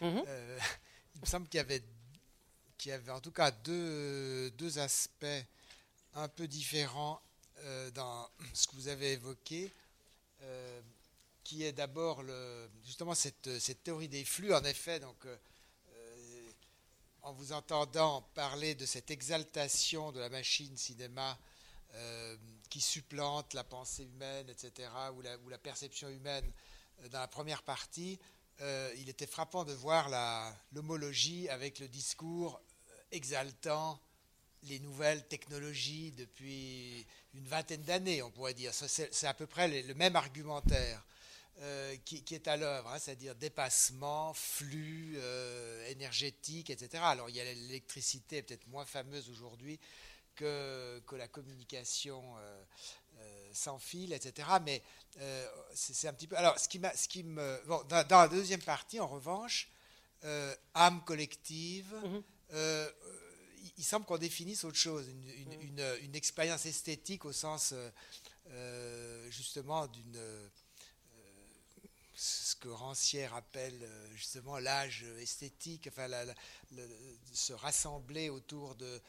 [0.00, 0.24] Mhm.
[0.26, 0.58] Euh,
[1.14, 1.84] il me semble qu'il y avait,
[2.76, 5.24] qu'il y avait en tout cas deux, deux aspects
[6.14, 7.22] un peu différents
[7.58, 9.72] euh, dans ce que vous avez évoqué,
[10.42, 10.80] euh,
[11.44, 12.24] qui est d'abord
[12.84, 13.48] justement cette,
[13.84, 14.54] théorie des flux.
[14.54, 15.36] En effet, donc, euh,
[15.92, 16.50] euh,
[17.22, 21.38] en vous entendant parler de cette exaltation de la machine cinéma
[21.94, 22.36] euh,
[22.70, 26.50] qui supplante la pensée humaine, etc., ou la, perception humaine
[27.10, 28.18] dans la première partie,
[28.96, 30.08] il était frappant de voir
[30.72, 32.60] l'homologie avec le discours
[33.10, 34.00] exaltant
[34.62, 38.72] les nouvelles technologies depuis une vingtaine d'années, on pourrait dire.
[38.72, 41.04] C'est à peu près le même argumentaire
[41.60, 47.02] euh, qui, qui est à l'œuvre, hein, c'est-à-dire dépassement, flux euh, énergétique, etc.
[47.04, 49.78] Alors il y a l'électricité, peut-être moins fameuse aujourd'hui
[50.34, 52.64] que, que la communication euh,
[53.52, 54.48] sans fil, etc.
[54.64, 54.82] Mais
[55.74, 56.36] c'est un petit peu.
[56.36, 57.62] Alors, ce qui, m'a- ce qui me.
[57.66, 59.68] Bon, dans, dans la deuxième partie, en revanche,
[60.74, 62.22] âme collective, Mhm.
[63.78, 65.60] il, semble qu'on définisse autre chose, une, une- Mhm.
[65.78, 67.72] une- une expérience esthétique au sens
[69.30, 70.18] justement d'une.
[72.14, 76.08] Ce que Rancière appelle euh, justement l'âge esthétique, enfin
[77.32, 79.00] se rassembler autour de,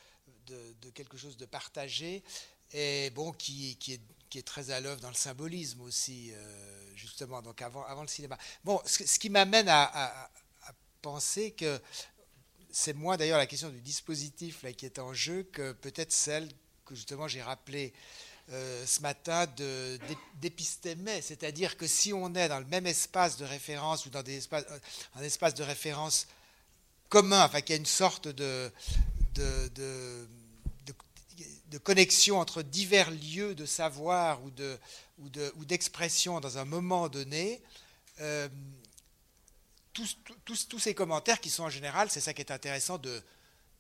[0.93, 2.24] quelque chose de partagé,
[2.74, 8.01] et bon, qui, est, très à l'œuvre dans le symbolisme aussi, euh, justement, donc avant,
[8.01, 8.38] le cinéma.
[8.64, 10.30] Bon, ce, qui m'amène à,
[11.01, 11.80] penser que
[12.72, 16.49] c'est moins d'ailleurs la question du dispositif qui est en jeu que peut-être celle
[16.84, 17.93] que justement j'ai rappelée
[18.52, 19.48] euh, ce matin
[20.39, 24.62] d'épistémé, c'est-à-dire que si on est dans le même espace de référence ou dans euh,
[25.16, 26.28] un espace de référence
[27.10, 28.72] commun, enfin qu'il y a une sorte de,
[31.84, 34.78] connexion entre divers lieux de savoir ou de
[35.20, 37.62] ou de- ou d'expression dans un moment donné,
[38.22, 38.48] euh,
[39.93, 40.18] tous-
[40.68, 43.22] tous ces commentaires qui sont en général, c'est ça qui est intéressant de,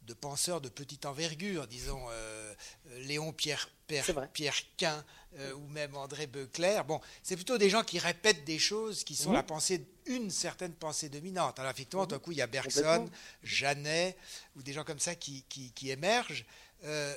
[0.05, 2.53] de penseurs de petite envergure, disons euh,
[2.89, 4.29] euh, Léon Pierre, Pierre, C'est vrai.
[4.33, 5.03] Pierre Quin
[5.37, 6.85] euh, ou même André Beuclair.
[6.85, 9.35] Bon, c'est plutôt des gens qui répètent des choses qui sont Mhm.
[9.35, 11.59] la pensée, une certaine pensée dominante.
[11.59, 12.09] Alors effectivement, Mhm.
[12.09, 13.09] d'un coup, il y a Bergson.
[13.43, 14.17] Janet
[14.55, 16.45] ou des gens comme ça qui, qui- qui émergent.
[16.83, 17.15] Euh,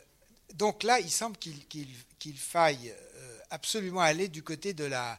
[0.55, 2.95] donc là, il semble qu'il faille
[3.51, 5.19] absolument aller du côté de la,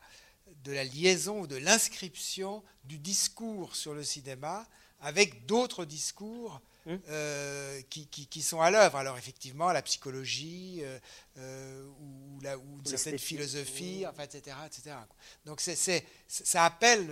[0.64, 4.68] de la liaison ou de l'inscription du discours sur le cinéma
[5.02, 6.60] avec d'autres discours
[6.90, 6.98] Mm.
[7.10, 8.98] euh, qui, qui- qui sont à l'œuvre.
[8.98, 11.00] Alors effectivement, la psychologie euh,
[11.38, 14.08] euh, ou, la, ou une certaine philosophie, oui.
[14.08, 14.96] enfin, etc., etc.
[15.46, 17.08] Donc c'est, c'est- ça appelle,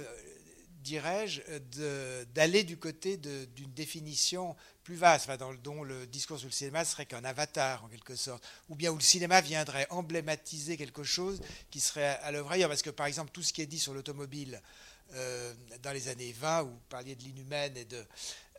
[0.81, 1.41] dirais-je,
[1.77, 6.39] de- d'aller du côté de- d'une définition plus vaste, enfin, dans le- dont le discours
[6.39, 9.85] sur le cinéma serait qu'un avatar en quelque sorte, ou bien où le cinéma viendrait
[9.89, 12.69] emblématiser quelque chose qui serait à l'œuvre ailleurs.
[12.69, 14.61] Parce que par exemple, tout ce qui est dit sur l'automobile
[15.13, 15.53] euh,
[15.83, 18.05] dans les années 20, où vous parliez de l'inhumaine et de,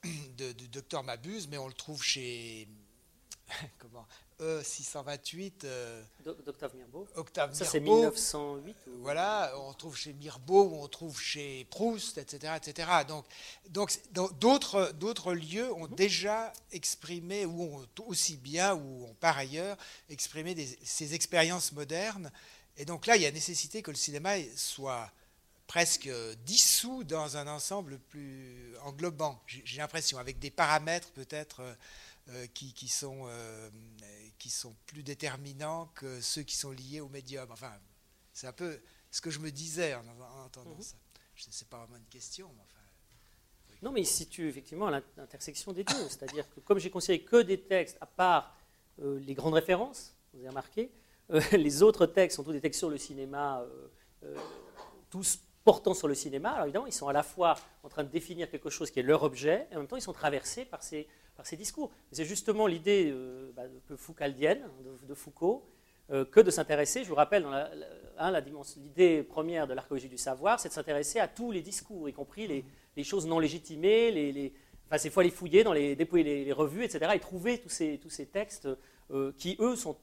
[0.37, 2.69] de- du docteur Mabuse, mais on le trouve chez
[3.79, 4.07] comment,
[4.41, 7.07] E628, euh, Doc- D'Octave Mirbeau.
[7.17, 7.97] Octave Ça, c'est Mirbeau.
[8.03, 8.77] 1908.
[8.87, 12.53] ou- Voilà, on trouve chez Mirbeau, on trouve chez Proust, etc.
[12.57, 12.89] etc.
[13.09, 13.25] Donc,
[13.71, 19.77] d'autres, d'autres lieux ont déjà exprimé, ou ont aussi bien, ou ont par ailleurs
[20.09, 22.31] exprimé des- ces expériences modernes.
[22.77, 25.11] Et donc là, il y a nécessité que le cinéma soit
[25.69, 26.11] presque
[26.45, 31.75] dissous dans un ensemble plus englobant, j'ai l'impression, avec des paramètres peut-être euh,
[32.31, 33.71] euh, qui, qui sont, euh,
[34.39, 37.49] qui sont plus déterminants que ceux qui sont liés au médium.
[37.53, 37.73] Enfin,
[38.33, 40.83] c'est un peu ce que je me disais en, en entendant Mhm.
[40.83, 40.97] ça.
[41.37, 42.81] Je sais pas vraiment une question, mais enfin.
[43.83, 46.09] Non, mais il se situe effectivement à l'intersection des deux.
[46.09, 48.57] C'est-à-dire que comme j'ai considéré que des textes, à part
[49.01, 50.91] euh, les grandes références, vous avez remarqué,
[51.31, 53.65] euh, les autres textes sont tous des textes sur le cinéma,
[54.25, 54.37] euh,
[55.11, 55.39] tous
[55.69, 56.49] portant sur le cinéma.
[56.53, 59.03] Alors évidemment, ils sont à la fois en train de définir quelque chose qui est
[59.03, 61.07] leur objet, et en même temps, ils sont traversés par ces,
[61.37, 61.91] par ces discours.
[62.11, 63.65] C'est justement l'idée euh, bah,
[63.97, 65.63] foucaldienne de, de Foucault,
[66.11, 67.71] euh, que de s'intéresser, je vous rappelle, la-
[68.19, 68.41] hein,
[68.79, 72.47] l'idée première de l'archéologie du savoir, c'est de s'intéresser à tous les discours, y compris
[72.47, 72.65] les,
[72.97, 74.55] les choses non légitimées, les, les-
[74.87, 77.69] enfin, c'est faut aller fouiller dans les, dépouiller les, les revues, etc., et trouver tous
[77.69, 78.69] ces, tous ces textes
[79.11, 79.97] euh, qui, eux, sont,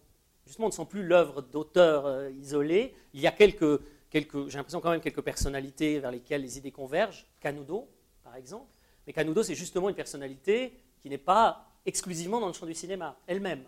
[0.46, 2.94] justement, ne sont plus l'œuvre d'auteurs euh, isolés.
[3.16, 3.82] Il y a quelques,
[4.22, 7.26] j'ai l'impression quand même quelques personnalités vers lesquelles les idées convergent.
[7.40, 7.90] Canudo,
[8.24, 8.72] par exemple.
[9.06, 13.18] Mais Canudo, c'est justement une personnalité qui n'est pas exclusivement dans le champ du cinéma,
[13.28, 13.64] elle-même.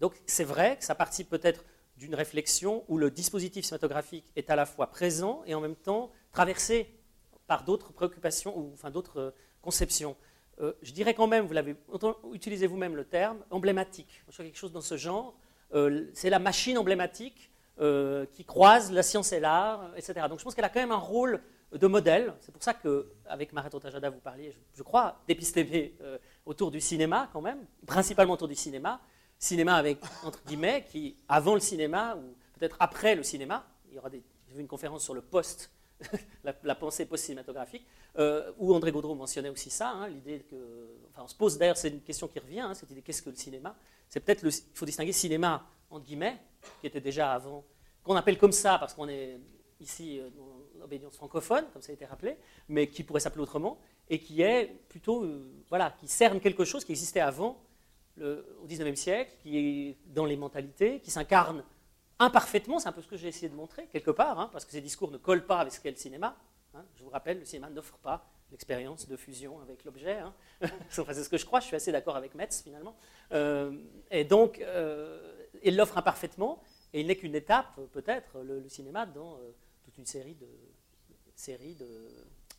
[0.00, 1.64] Donc c'est vrai que ça participe peut-être
[1.96, 6.10] d'une réflexion où le dispositif cinématographique est à la fois présent et en même temps
[6.32, 6.88] traversé
[7.46, 10.16] par d'autres préoccupations ou enfin d'autres conception.
[10.58, 11.76] je dirais quand même, vous l'avez
[12.32, 14.22] utilisé vous-même le terme, emblématique.
[14.36, 15.34] Quelque chose dans ce genre.
[16.12, 20.26] c'est la machine emblématique qui croise la science et l'art, etc.
[20.28, 21.40] Donc je pense qu'elle a quand même un rôle
[21.72, 22.32] de modèle.
[22.40, 25.96] C'est pour ça qu'avec Mareto Tajada, vous parliez, je, crois, d'épistémé
[26.46, 29.00] autour du cinéma quand même, principalement autour du cinéma.
[29.38, 33.98] Cinéma avec, entre guillemets, qui, avant le cinéma, ou peut-être après le cinéma, il y
[33.98, 34.22] aura des,
[34.56, 35.70] une conférence sur le post,
[36.44, 37.86] la, pensée post-cinématographique,
[38.18, 40.56] euh, où André Gaudreau mentionnait aussi ça, hein, l'idée que,
[41.10, 43.30] enfin on se pose d'ailleurs, c'est une question qui revient, hein, cette idée qu'est-ce que
[43.30, 43.74] le cinéma?
[44.08, 46.38] C'est peut-être, il faut distinguer cinéma, entre guillemets,
[46.80, 47.64] qui était déjà avant,
[48.02, 49.38] qu'on appelle comme ça parce qu'on est
[49.80, 52.36] ici euh, dans l'obédience francophone, comme ça a été rappelé,
[52.68, 56.84] mais qui pourrait s'appeler autrement, et qui est plutôt, euh, voilà, qui cerne quelque chose
[56.84, 57.60] qui existait avant,
[58.20, 61.64] au XIXe siècle, qui est dans les mentalités, qui s'incarne
[62.18, 64.72] imparfaitement, c'est un peu ce que j'ai essayé de montrer, quelque part, hein, parce que
[64.72, 66.36] ces discours ne collent pas avec ce qu'est le cinéma.
[66.74, 66.84] Hein.
[66.96, 70.18] Je vous rappelle, le cinéma n'offre pas l'expérience de fusion avec l'objet.
[70.18, 70.32] Hein.
[70.88, 72.96] c'est ce que je crois, je suis assez d'accord avec Metz, finalement.
[73.32, 73.76] Euh,
[74.10, 74.64] et donc,
[75.64, 76.62] il l'offre imparfaitement,
[76.92, 79.54] et il n'est qu'une étape, peut-être, le, cinéma, dans euh,
[79.84, 80.46] toute une série de,
[81.34, 81.88] séries de,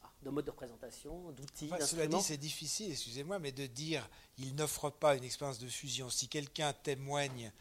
[0.04, 4.08] ah, de modes de représentation, d'outils, enfin, Cela dit, c'est difficile, excusez-moi, mais de dire
[4.38, 6.10] il n'offre pas une expérience de fusion.
[6.10, 7.52] Si quelqu'un témoigne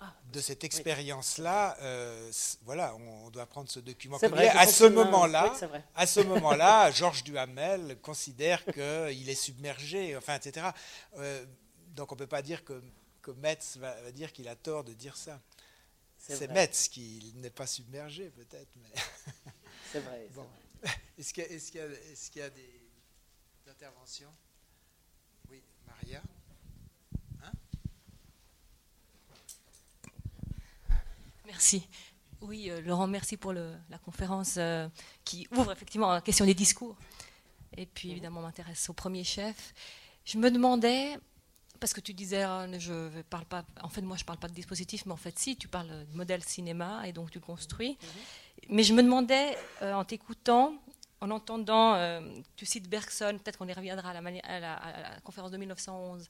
[0.00, 2.30] ah, de cette expérience-là, euh,
[2.64, 4.16] voilà, on, doit prendre ce document.
[4.16, 5.52] à ce moment-là,
[5.94, 10.66] à ce moment-là, Georges Duhamel considère qu'il est submergé, enfin, etc.
[11.18, 11.44] Euh,
[11.94, 12.82] donc on ne peut pas dire que,
[13.22, 15.40] que Metz va, dire qu'il a tort de dire ça.
[16.18, 18.70] C'est Metz qui n'est pas submergé, peut-être.
[18.76, 19.00] Mais...
[19.92, 20.28] C'est vrai.
[21.18, 22.90] Est-ce qu'il y, est y, a des
[23.68, 24.32] interventions?
[25.50, 26.22] Oui, Maria?
[31.44, 31.86] Merci.
[32.40, 34.88] Oui, euh, Laurent, merci pour la conférence euh,
[35.24, 36.96] qui ouvre effectivement la question des discours.
[37.76, 39.74] Et puis évidemment, on m'intéresse au premier chef.
[40.24, 41.18] Je me demandais,
[41.82, 44.46] parce que tu disais, euh, je parle pas, en fait, moi je ne parle pas
[44.46, 47.98] de dispositif, mais en fait, si, tu parles de modèle cinéma et donc tu construis.
[48.68, 50.74] Mais je me demandais, en t'écoutant,
[51.20, 52.22] en entendant,
[52.54, 56.28] tu cites Bergson, peut-être qu'on y reviendra à la, à la, conférence de 1911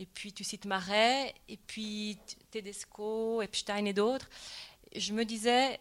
[0.00, 2.18] et puis tu cites Marais, et puis
[2.50, 4.28] Tedesco, Epstein et d'autres.
[4.96, 5.78] Je me disais,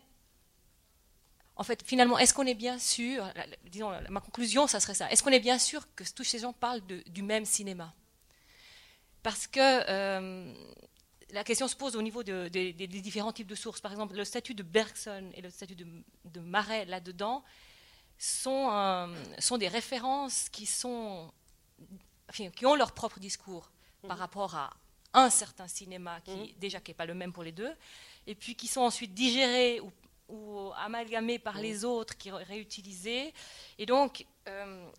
[1.56, 3.28] en fait, finalement, est-ce qu'on est bien sûr,
[3.66, 6.54] disons, ma conclusion, ça serait ça, est-ce qu'on est bien sûr que tous ces gens
[6.54, 7.94] parlent du même cinéma?
[9.28, 10.54] Parce que euh,
[11.32, 13.82] la question se pose au niveau des différents types de sources.
[13.82, 17.44] Par exemple, le statut de Bergson et le statut de, Marais là-dedans
[18.18, 19.08] sont, euh,
[19.38, 21.30] sont des références qui, sont,
[22.56, 23.70] qui ont leur propre discours
[24.08, 24.70] par rapport à
[25.14, 26.48] un certain cinéma qui mhm.
[26.58, 27.74] déjà qui n'est pas le même pour les deux,
[28.28, 29.82] et puis qui sont ensuite digérés
[30.30, 31.90] ou, amalgamés par les mhm.
[31.90, 33.34] autres, qui réutilisés.
[33.78, 34.90] Et donc, euh,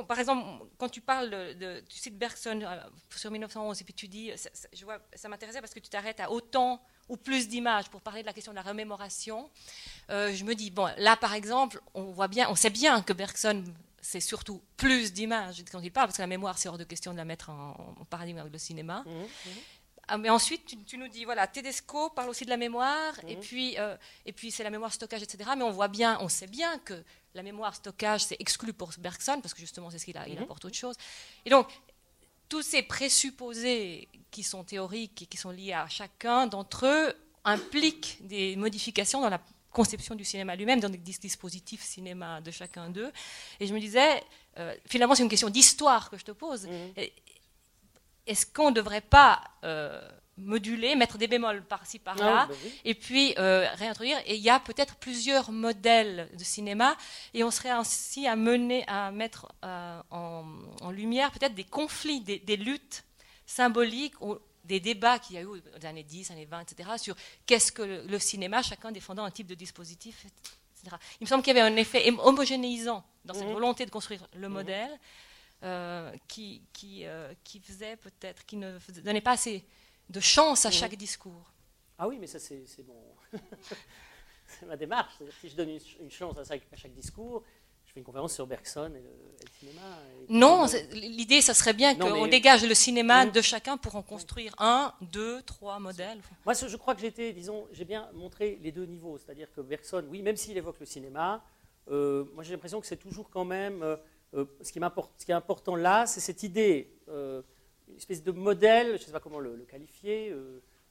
[0.00, 2.80] par exemple, quand tu parles de, tu cites Bergson euh,
[3.14, 6.20] sur 1911 et puis tu dis, ça, je vois, ça m'intéressait parce que tu t'arrêtes
[6.20, 9.50] à autant ou plus d'images pour parler de la question de la remémoration.
[10.10, 13.12] Euh, je me dis, bon, là par exemple, on voit bien, on sait bien que
[13.12, 13.64] Bergson
[14.02, 17.12] c'est surtout plus d'images quand il parle, parce que la mémoire, c'est hors de question
[17.12, 19.04] de la mettre en, paradigme avec le cinéma.
[19.06, 19.50] Mmh, mmh.
[20.12, 23.40] Ah, mais ensuite, tu, nous dis, voilà, Tedesco parle aussi de la mémoire, et mmh.
[23.40, 23.96] puis, euh,
[24.26, 25.52] et puis c'est la mémoire stockage, etc.
[25.56, 27.02] Mais on voit bien, on sait bien que
[27.34, 30.66] la mémoire stockage, c'est exclu pour Bergson, parce que justement, c'est ce qu'il il apporte
[30.66, 30.96] autre chose.
[31.46, 31.66] Et donc,
[32.50, 37.14] tous ces présupposés qui sont théoriques et qui sont liés à chacun d'entre eux
[37.46, 39.40] impliquent des modifications dans la
[39.70, 43.10] conception du cinéma lui-même, dans des dispositifs cinéma de chacun d'eux.
[43.60, 44.22] Et je me disais,
[44.58, 46.66] euh, finalement, c'est une question d'histoire que je te pose.
[46.66, 46.92] Mhm.
[48.26, 50.00] Est-ce qu'on ne devrait pas euh,
[50.36, 52.54] moduler, mettre des bémols par-ci, par-là, ah bah
[52.84, 56.96] et puis euh, réintroduire Et il y a peut-être plusieurs modèles de cinéma,
[57.34, 60.44] et on serait ainsi à mener, à mettre en,
[60.90, 63.04] lumière peut-être des conflits, des, des luttes
[63.46, 64.14] symboliques
[64.64, 67.16] des débats qu'il y a eu dans les années 10, années 20, etc., sur
[67.46, 70.96] qu'est-ce que le, cinéma, chacun défendant un type de dispositif, etc.
[71.20, 73.52] Il me semble qu'il y avait un effet homogénéisant dans cette mhm.
[73.52, 74.54] volonté de construire le mhm.
[74.54, 74.96] modèle euh,
[76.28, 79.64] qui, qui, euh, qui, faisait peut-être, qui ne donnait pas assez
[80.08, 80.74] de chance à mhm.
[80.74, 81.52] chaque discours.
[81.98, 83.00] Ah oui, mais ça c'est bon.
[84.46, 85.14] c'est ma démarche.
[85.40, 87.44] Si je donne une, chance à chaque discours,
[87.86, 89.10] je fais une conférence sur Bergson et le,
[89.60, 89.98] cinéma.
[90.28, 94.92] non, l'idée, ça serait bien qu'on dégage le cinéma de chacun pour en construire un,
[95.00, 96.20] deux, trois modèles.
[96.44, 99.18] Moi, je crois que j'étais, disons, j'ai bien montré les deux niveaux.
[99.18, 101.44] C'est-à-dire que Bergson, oui, même s'il évoque le cinéma,
[101.90, 103.82] euh, moi j'ai l'impression que c'est toujours quand même.
[104.34, 104.80] Euh, euh, ce, qui
[105.18, 109.12] ce qui est important là, c'est cette idée, une espèce de modèle, je ne sais
[109.12, 110.34] pas comment le, qualifier,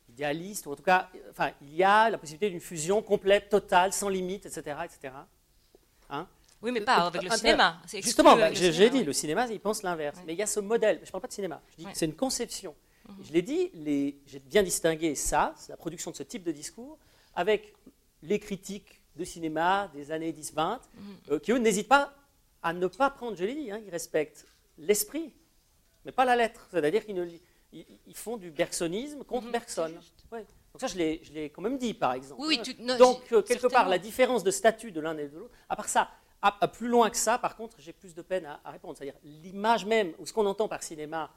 [0.09, 3.93] idéaliste, ou en tout cas, enfin, il y a la possibilité d'une fusion complète, totale,
[3.93, 4.77] sans limite, etc.
[4.85, 5.13] etc.
[6.09, 6.27] Hein?
[6.61, 7.81] Oui, mais pas avec le cinéma.
[7.87, 10.19] Justement, bah, j'ai dit, le cinéma, il pense l'inverse.
[10.25, 10.99] Mais il y a ce modèle.
[11.01, 11.61] Je ne parle pas de cinéma.
[11.71, 12.75] Je dis c'est une conception.
[13.09, 13.15] Mhm.
[13.23, 13.71] Je l'ai dit,
[14.27, 16.99] j'ai bien distingué ça, la production de ce type de discours,
[17.35, 17.73] avec
[18.21, 21.15] les critiques de cinéma des années 10-20, mhm.
[21.31, 22.13] euh, qui eux n'hésitent pas
[22.63, 24.45] à ne pas prendre, je l'ai dit, hein, ils respectent
[24.77, 25.33] l'esprit,
[26.05, 26.67] mais pas la lettre.
[26.71, 27.39] C'est-à-dire qu'ils
[27.71, 29.91] ils, font du bergsonisme contre mhm, Bergson.
[30.31, 32.41] Donc ça, je l'ai quand même dit, par exemple.
[32.41, 32.59] Oui,
[32.97, 35.89] Donc, euh, quelque part, la différence de statut de l'un et de l'autre, à part
[35.89, 36.09] ça,
[36.41, 38.97] à, plus loin que ça, par contre, j'ai plus de peine à, répondre.
[38.97, 41.31] C'est-à-dire l'image même, ou ce qu'on entend par cinéma,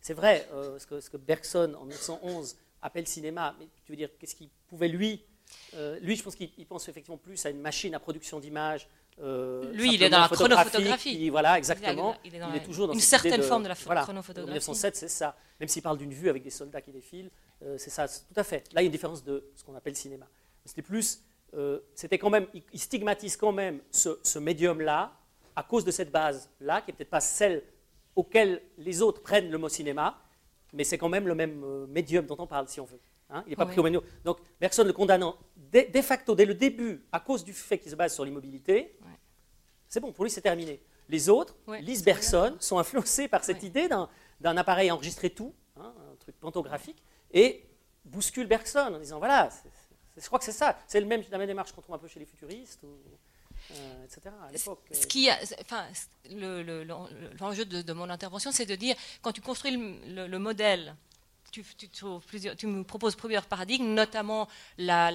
[0.00, 3.96] c'est vrai, euh, ce, que, ce, que, Bergson, en 1911, appelle cinéma, mais tu veux
[3.96, 5.24] dire, qu'est-ce qu'il pouvait, lui
[5.74, 8.88] euh, Lui, je pense qu'il pense effectivement plus à une machine à production d'images,
[9.22, 11.30] euh, lui, il est dans la chronophotographie.
[11.30, 12.16] voilà, exactement.
[12.24, 14.40] Il, est, toujours dans une certaine forme de la chronophotographie.
[14.42, 15.36] En 1907, c'est ça.
[15.60, 17.30] Même s'il parle d'une vue avec des soldats qui défilent,
[17.62, 18.64] euh, c'est ça, tout à fait.
[18.72, 20.26] Là, il y a une différence de ce qu'on appelle cinéma.
[20.64, 21.20] C'était plus,
[21.54, 25.12] euh, c'était quand même, il stigmatise quand même ce, médium-là
[25.54, 27.62] à cause de cette base-là, qui n'est peut-être pas celle
[28.16, 30.18] auquel les autres prennent le mot cinéma,
[30.72, 33.00] mais c'est quand même le même médium dont on parle, si on veut.
[33.30, 33.42] Hein.
[33.46, 34.02] il n'est pas pris au médium.
[34.24, 37.90] Donc, personne ne le condamnant de, facto, dès le début, à cause du fait qu'il
[37.90, 38.96] se base sur l'immobilité,
[39.94, 40.80] c'est bon, pour lui c'est terminé.
[41.08, 45.94] Les autres, ouais, lisent Bergson, sont influencés par cette idée d'un appareil enregistré tout, hein,
[46.12, 47.00] un truc pantographique,
[47.32, 47.64] et
[48.04, 49.50] bousculent Bergson en disant voilà,
[50.16, 50.76] je crois que c'est ça.
[50.88, 52.80] C'est le même, la même démarche qu'on trouve un peu chez les futuristes.
[53.70, 54.34] Euh, etc.
[54.46, 54.80] À l'époque.
[54.90, 55.30] Ce qui
[55.60, 55.86] enfin,
[57.40, 59.70] l'enjeu de, mon intervention, c'est de dire quand tu construis
[60.06, 60.96] le modèle
[61.62, 64.48] tu, me proposes plusieurs paradigmes, notamment
[64.78, 65.12] la,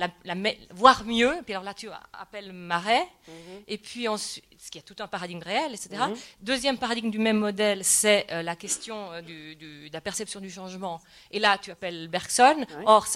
[0.72, 3.64] voir mieux, puis alors là tu appelles Marais, mhm.
[3.68, 5.90] et puis ensuite, ce qui est tout un paradigme réel, etc.
[6.08, 6.16] Mhm.
[6.42, 10.50] Deuxième paradigme du même modèle, c'est euh, la question euh, du, de la perception du
[10.50, 12.66] changement, et là tu appelles Bergson.
[12.86, 13.08] Or,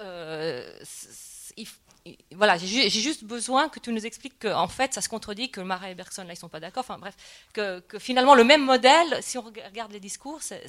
[0.00, 0.78] euh,
[2.34, 5.92] voilà, j'ai juste besoin que tu nous expliques qu'en fait, ça se contredit, que Marais
[5.92, 6.80] et Bergson, là, ils ne sont pas d'accord.
[6.80, 7.14] Enfin, bref,
[7.52, 10.66] que, que, finalement, le même modèle, si on regarde les discours, c'est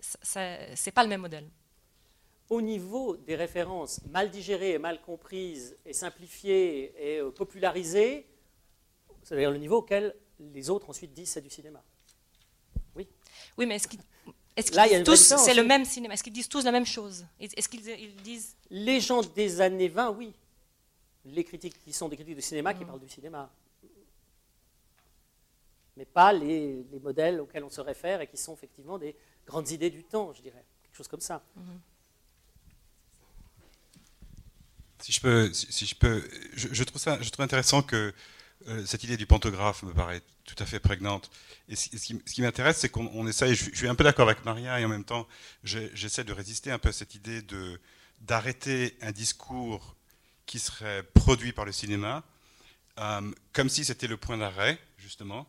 [0.00, 0.38] ce
[0.86, 1.48] n'est pas le même modèle.
[2.48, 8.26] Au niveau des références mal digérées, mal comprises et simplifiées et euh, popularisées,
[9.22, 11.82] c'est-à-dire le niveau auquel les autres ensuite disent c'est du cinéma.
[12.96, 13.06] Oui.
[13.56, 14.00] Oui, mais est-ce qu'ils
[15.04, 16.14] tous c'est le même cinéma?
[16.14, 17.24] Est-ce qu'ils disent tous la même chose?
[17.38, 17.82] Est-ce qu'ils
[18.22, 20.32] disent Les gens des années 20, oui.
[21.24, 22.86] Les critiques qui sont des critiques de cinéma qui mm.
[22.86, 23.50] parlent du cinéma.
[25.96, 29.14] Mais pas les, les, modèles auxquels on se réfère et qui sont effectivement des,
[29.50, 31.42] grandes idées du temps, je dirais, quelque chose comme ça.
[35.00, 36.22] Si je peux, si, je peux,
[36.54, 38.12] je, trouve ça, je trouve intéressant que
[38.68, 41.30] euh, cette idée du pantographe me paraît tout à fait prégnante.
[41.68, 43.54] Et ce, qui, m'intéresse, c'est qu'on essaye.
[43.54, 45.26] Je, je, suis un peu d'accord avec Maria et en même temps,
[45.64, 47.80] j'essaie de résister un peu à cette idée de
[48.20, 49.96] d'arrêter un discours
[50.46, 52.22] qui serait produit par le cinéma,
[52.98, 55.48] euh, comme si c'était le point d'arrêt, justement,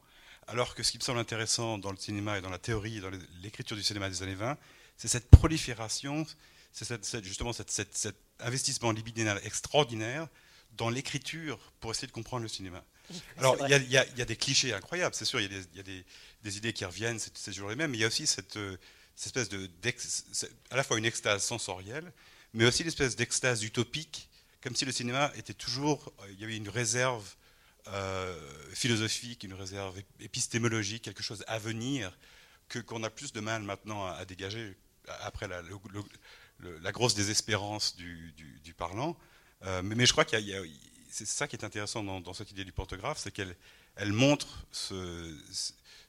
[0.51, 2.99] alors que ce qui me semble intéressant dans le cinéma et dans la théorie et
[2.99, 3.09] dans
[3.41, 4.57] l'écriture du cinéma des années 20,
[4.97, 6.27] c'est cette prolifération,
[6.73, 10.27] c'est justement cet investissement libidinal extraordinaire
[10.73, 12.83] dans l'écriture pour essayer de comprendre le cinéma.
[13.37, 16.83] Alors, il y, a des clichés incroyables, c'est sûr, il y a, des, idées qui
[16.83, 18.77] reviennent, c'est toujours les mêmes, mais il y a aussi cette, euh,
[19.25, 19.69] espèce de,
[20.69, 22.11] à la fois une extase sensorielle,
[22.53, 24.29] mais aussi l'espèce d'extase utopique,
[24.61, 27.35] comme si le cinéma était toujours, euh, il y avait une réserve
[27.87, 28.35] euh,
[28.73, 32.17] philosophique, une réserve épistémologique, quelque chose à venir,
[32.69, 34.75] que, qu'on a plus de mal maintenant à, dégager
[35.21, 35.61] après la,
[36.91, 39.17] grosse désespérance du, du, parlant.
[39.63, 40.61] Euh, mais, je crois qu'il y a,
[41.09, 43.55] c'est ça qui est intéressant dans, cette idée du portographe, c'est qu'elle
[43.95, 45.37] elle montre ce,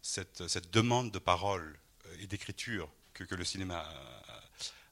[0.03, 1.77] cette, cette, demande de parole
[2.21, 3.85] et d'écriture que, que, le cinéma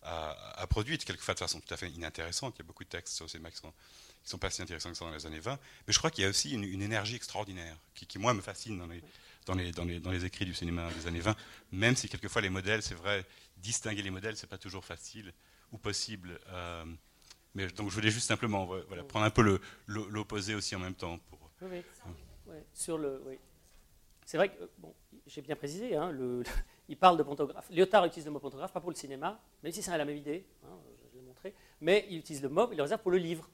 [0.03, 2.55] a, a, produite, quelquefois de façon tout à fait inintéressante.
[2.57, 3.61] Il y a beaucoup de textes sur ces cinéma qui
[4.21, 5.59] qui ne sont pas si intéressants que ça dans les années 20.
[5.87, 8.87] Mais je crois qu'il y a aussi une, énergie extraordinaire qui, moi, me fascine dans
[8.87, 9.03] les,
[9.47, 11.35] dans, les, dans, les, dans les, écrits du cinéma des années 20,
[11.73, 13.25] même si quelquefois les modèles, c'est vrai,
[13.57, 15.33] distinguer les modèles, c'est pas toujours facile
[15.73, 16.39] ou possible.
[16.49, 16.85] Euh,
[17.55, 21.18] mais donc je voulais juste simplement voilà, prendre un peu l'opposé aussi en même temps.
[21.31, 21.83] Pour, oui,
[22.47, 22.57] oui.
[22.75, 23.39] sur le, oui.
[24.25, 24.95] C'est vrai que, bon,
[25.27, 26.45] j'ai bien précisé, hein, le,
[26.89, 27.68] il parle de pantographe.
[27.71, 30.45] Lyotard utilise le mot pantographe, pas pour le cinéma, même si c'est la même idée,
[30.64, 30.77] hein,
[31.12, 33.49] je l'ai montré, mais il utilise le mot, il le réserve pour le livre.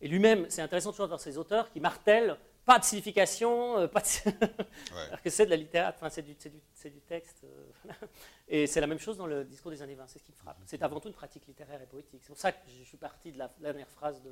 [0.00, 2.38] Et lui-même, c'est intéressant toujours de voir ces auteurs qui martèlent
[2.68, 4.02] pas de signification, euh, pas
[5.06, 7.44] alors que c'est de la littérature, enfin, c'est du, du, du, texte.
[7.44, 7.92] Euh,
[8.48, 10.36] et c'est la même chose dans le discours des années 20, c'est ce qui me
[10.36, 10.58] frappe.
[10.66, 12.20] C'est avant tout une pratique littéraire et poétique.
[12.22, 14.22] C'est pour ça que je suis parti de la, dernière phrase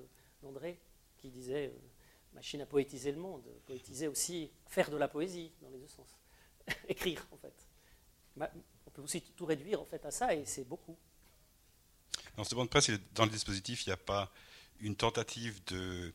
[0.43, 0.79] d'André
[1.17, 5.71] qui disait euh, machine à poétiser le monde, poétiser aussi, faire de la poésie dans
[5.71, 6.19] les deux sens,
[6.89, 7.55] écrire en fait.
[8.87, 10.99] On peut aussi tout réduire en fait à ça et c'est beaucoup.
[12.37, 14.31] Dans ce de presse, dans le dispositif, il n'y a pas
[14.81, 16.13] une tentative de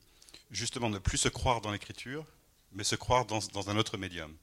[0.49, 2.25] justement ne plus se croire dans l'écriture,
[2.73, 4.35] mais se croire dans, dans un autre médium.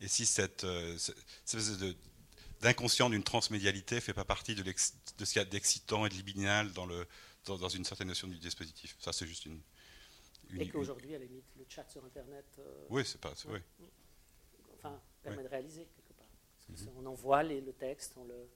[0.00, 0.96] Et si cette, euh,
[1.44, 1.96] cette
[2.60, 6.72] d'inconscient d'une transmédialité fait pas partie de, ce qu'il y a d'excitant et de libidinal
[6.72, 7.06] dans, le,
[7.44, 8.96] dans, dans une certaine notion du dispositif.
[9.00, 9.60] Ça, c'est juste une.
[10.50, 13.32] une- Et qu'aujourd'hui, à la limite, le chat sur Internet euh, Oui, c'est pas.
[13.46, 13.58] oui.
[14.78, 16.28] enfin, permet de réaliser quelque part.
[16.56, 16.78] Parce que Mhm.
[16.78, 18.48] c'est- On envoie les- le texte, on le...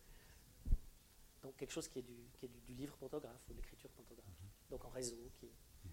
[1.43, 3.91] donc quelque chose qui est du, qui est du, du livre pantographe ou de l'écriture
[3.91, 4.25] pantographe.
[4.71, 5.47] Donc en réseau, qui,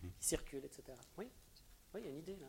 [0.03, 0.11] Mhm.
[0.19, 0.83] qui circule, etc.
[1.17, 1.29] Oui,
[1.93, 2.47] oui, il y a une idée là.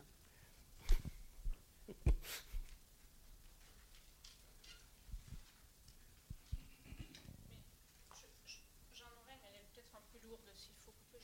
[8.93, 11.19] J'en aurais, mais elle est peut-être un peu lourde s'il faut couper.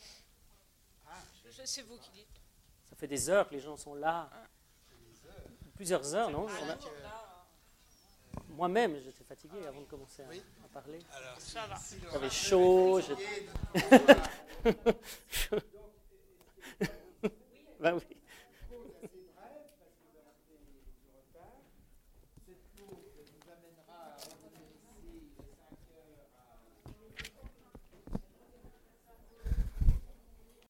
[1.45, 2.27] Je- C'est vous qui dites.
[2.89, 4.29] Ça fait des heures que les gens sont là.
[5.75, 6.77] Plusieurs heures, non On a-
[8.55, 10.99] moi-même, j'étais fatigué avant de commencer à, parler.
[12.11, 13.01] J'avais chaud.
[17.79, 18.17] Ben oui.